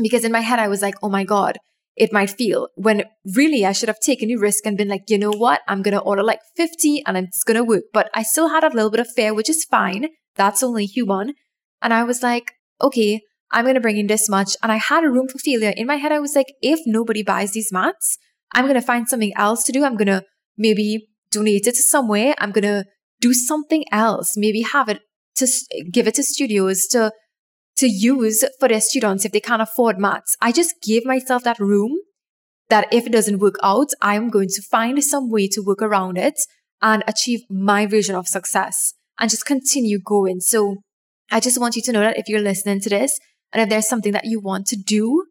because 0.02 0.24
in 0.24 0.32
my 0.32 0.42
head 0.42 0.60
I 0.60 0.68
was 0.68 0.82
like, 0.82 0.96
oh 1.02 1.10
my 1.10 1.24
God, 1.24 1.58
it 1.96 2.14
might 2.14 2.30
feel 2.30 2.70
when 2.76 3.04
really 3.36 3.66
I 3.66 3.72
should 3.72 3.90
have 3.90 4.00
taken 4.00 4.30
the 4.30 4.38
risk 4.38 4.66
and 4.66 4.78
been 4.78 4.88
like, 4.88 5.04
you 5.10 5.18
know 5.18 5.32
what, 5.32 5.62
I'm 5.68 5.82
going 5.82 5.96
to 5.96 6.02
order 6.02 6.24
like 6.24 6.40
50 6.56 7.04
and 7.06 7.18
it's 7.18 7.44
going 7.44 7.58
to 7.58 7.64
work. 7.64 7.84
But 7.92 8.10
I 8.14 8.24
still 8.24 8.50
had 8.50 8.64
a 8.64 8.70
little 8.70 8.92
bit 8.92 9.02
of 9.02 9.12
fear, 9.14 9.34
which 9.34 9.50
is 9.50 9.66
fine. 9.66 10.08
That's 10.36 10.64
only 10.64 10.86
human. 10.86 11.34
And 11.82 11.94
I 11.94 12.04
was 12.04 12.24
like, 12.24 12.54
okay, 12.82 13.22
I'm 13.52 13.66
going 13.66 13.76
to 13.76 13.82
bring 13.82 13.98
in 13.98 14.08
this 14.08 14.30
much. 14.30 14.56
And 14.62 14.72
I 14.72 14.78
had 14.78 15.04
a 15.04 15.10
room 15.10 15.28
for 15.28 15.40
failure. 15.40 15.74
In 15.76 15.88
my 15.88 15.96
head, 15.96 16.12
I 16.12 16.20
was 16.20 16.36
like, 16.36 16.54
if 16.62 16.80
nobody 16.86 17.24
buys 17.24 17.52
these 17.52 17.72
mats, 17.72 18.18
I'm 18.54 18.66
going 18.66 18.76
to 18.76 18.82
find 18.82 19.08
something 19.08 19.34
else 19.36 19.64
to 19.64 19.72
do. 19.72 19.84
I'm 19.84 19.96
going 19.96 20.08
to 20.08 20.24
maybe 20.58 21.08
donate 21.32 21.68
it 21.68 21.76
to 21.76 21.82
somewhere. 21.82 22.36
I'm 22.38 22.52
going 22.52 22.64
to 22.64 22.86
do 23.22 23.34
something 23.34 23.86
else. 23.92 24.34
Maybe 24.36 24.62
have 24.62 24.90
it 24.90 25.02
to 25.38 25.48
give 25.92 26.08
it 26.08 26.16
to 26.16 26.24
studios 26.24 26.86
to, 26.88 27.12
to 27.78 27.88
use 27.88 28.44
for 28.60 28.68
their 28.68 28.82
students 28.82 29.26
if 29.26 29.32
they 29.32 29.40
can't 29.40 29.62
afford 29.62 29.98
mats. 29.98 30.36
I 30.42 30.52
just 30.52 30.76
gave 30.82 31.06
myself 31.06 31.44
that 31.44 31.60
room 31.60 31.98
that 32.70 32.88
if 32.92 33.08
it 33.08 33.12
doesn't 33.12 33.40
work 33.40 33.56
out, 33.64 33.90
I'm 34.02 34.30
going 34.30 34.50
to 34.50 34.62
find 34.62 35.04
some 35.04 35.30
way 35.30 35.48
to 35.50 35.62
work 35.62 35.82
around 35.82 36.18
it 36.18 36.40
and 36.82 37.04
achieve 37.08 37.42
my 37.50 37.86
vision 37.86 38.16
of 38.16 38.28
success 38.28 38.94
and 39.20 39.30
just 39.30 39.46
continue 39.46 40.00
going. 40.00 40.40
So 40.40 40.78
I 41.32 41.40
just 41.40 41.60
want 41.60 41.76
you 41.76 41.82
to 41.84 41.92
know 41.92 42.02
that 42.02 42.18
if 42.18 42.28
you're 42.28 42.42
listening 42.42 42.80
to 42.82 42.90
this, 42.90 43.20
and 43.52 43.62
if 43.64 43.70
there's 43.70 43.88
something 43.88 44.12
that 44.14 44.26
you 44.26 44.40
want 44.40 44.68
to 44.68 44.76
do, 44.76 45.26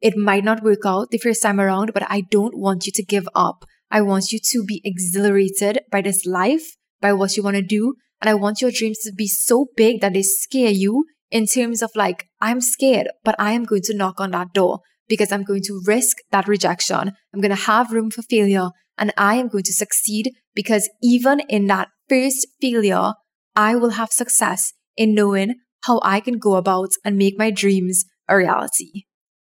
it 0.00 0.16
might 0.16 0.44
not 0.44 0.62
work 0.62 0.84
out 0.84 1.10
the 1.10 1.18
first 1.18 1.42
time 1.42 1.60
around, 1.60 1.92
but 1.94 2.04
I 2.10 2.22
don't 2.22 2.58
want 2.58 2.86
you 2.86 2.92
to 2.92 3.04
give 3.04 3.28
up. 3.34 3.64
I 3.90 4.00
want 4.00 4.32
you 4.32 4.40
to 4.50 4.64
be 4.64 4.80
exhilarated 4.84 5.80
by 5.90 6.02
this 6.02 6.26
life, 6.26 6.76
by 7.00 7.12
what 7.12 7.36
you 7.36 7.42
want 7.42 7.56
to 7.56 7.62
do. 7.62 7.94
And 8.20 8.28
I 8.28 8.34
want 8.34 8.60
your 8.60 8.70
dreams 8.70 8.98
to 9.00 9.12
be 9.12 9.28
so 9.28 9.66
big 9.76 10.00
that 10.00 10.12
they 10.12 10.22
scare 10.22 10.70
you 10.70 11.04
in 11.30 11.46
terms 11.46 11.82
of 11.82 11.90
like, 11.94 12.26
I'm 12.40 12.60
scared, 12.60 13.08
but 13.24 13.36
I 13.38 13.52
am 13.52 13.64
going 13.64 13.82
to 13.84 13.96
knock 13.96 14.20
on 14.20 14.32
that 14.32 14.52
door 14.52 14.80
because 15.08 15.30
I'm 15.30 15.44
going 15.44 15.62
to 15.64 15.82
risk 15.86 16.16
that 16.30 16.48
rejection. 16.48 17.12
I'm 17.32 17.40
going 17.40 17.50
to 17.50 17.66
have 17.66 17.92
room 17.92 18.10
for 18.10 18.22
failure 18.22 18.70
and 18.98 19.12
I 19.16 19.36
am 19.36 19.48
going 19.48 19.64
to 19.64 19.72
succeed 19.72 20.32
because 20.54 20.88
even 21.02 21.40
in 21.48 21.66
that 21.66 21.88
first 22.08 22.46
failure, 22.60 23.12
I 23.54 23.76
will 23.76 23.90
have 23.90 24.10
success 24.10 24.72
in 24.96 25.14
knowing 25.14 25.56
how 25.82 26.00
I 26.02 26.20
can 26.20 26.38
go 26.38 26.56
about 26.56 26.90
and 27.04 27.16
make 27.16 27.38
my 27.38 27.50
dreams 27.50 28.04
a 28.28 28.36
reality. 28.36 29.04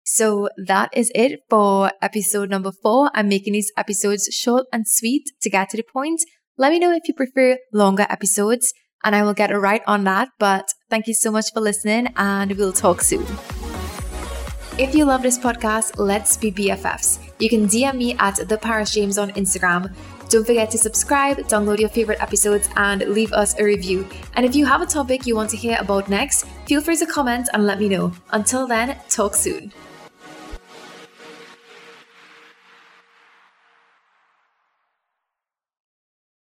So 0.05 0.49
that 0.67 0.91
is 0.93 1.11
it 1.15 1.41
for 1.51 1.91
episode 2.01 2.49
number 2.49 2.71
four. 2.71 3.11
I'm 3.15 3.29
making 3.29 3.55
these 3.55 3.73
episodes 3.77 4.29
short 4.33 4.67
and 4.73 4.87
sweet 4.87 5.25
to 5.43 5.51
get 5.51 5.71
to 5.71 5.77
the 5.77 5.83
point. 5.83 6.21
Let 6.57 6.73
me 6.73 6.79
know 6.79 6.93
if 6.93 7.03
you 7.09 7.15
prefer 7.15 7.59
longer 7.73 8.07
episodes 8.09 8.73
and 9.05 9.17
I 9.17 9.25
will 9.25 9.35
get 9.35 9.51
right 9.51 9.83
on 9.87 10.05
that. 10.05 10.29
But 10.39 10.69
thank 10.91 11.07
you 11.07 11.15
so 11.15 11.31
much 11.31 11.53
for 11.53 11.61
listening 11.61 12.12
and 12.17 12.53
we'll 12.53 12.73
talk 12.73 13.03
soon. 13.03 13.27
If 14.79 14.95
you 14.95 15.07
love 15.07 15.23
this 15.23 15.39
podcast, 15.39 15.99
let's 15.99 16.37
be 16.37 16.53
BFFs. 16.53 17.19
You 17.39 17.49
can 17.49 17.67
DM 17.67 17.97
me 17.97 18.17
at 18.19 18.49
the 18.49 18.59
Paris 18.59 18.93
James 18.93 19.19
on 19.19 19.31
Instagram. 19.31 19.95
Don't 20.29 20.45
forget 20.45 20.71
to 20.73 20.79
subscribe, 20.79 21.39
download 21.49 21.79
your 21.79 21.89
favorite 21.89 22.21
episodes, 22.21 22.69
and 22.77 23.03
leave 23.03 23.33
us 23.33 23.59
a 23.59 23.65
review. 23.65 24.09
And 24.35 24.45
if 24.45 24.57
you 24.57 24.67
have 24.67 24.83
a 24.83 24.87
topic 24.87 25.27
you 25.27 25.37
want 25.37 25.51
to 25.51 25.57
hear 25.57 25.79
about 25.81 26.09
next, 26.09 26.47
feel 26.67 26.81
free 26.81 26.97
to 26.97 27.07
comment 27.07 27.49
and 27.53 27.67
let 27.67 27.79
me 27.79 27.89
know. 27.89 28.12
Until 28.33 28.67
then, 28.67 28.99
talk 29.09 29.35
soon. 29.35 29.73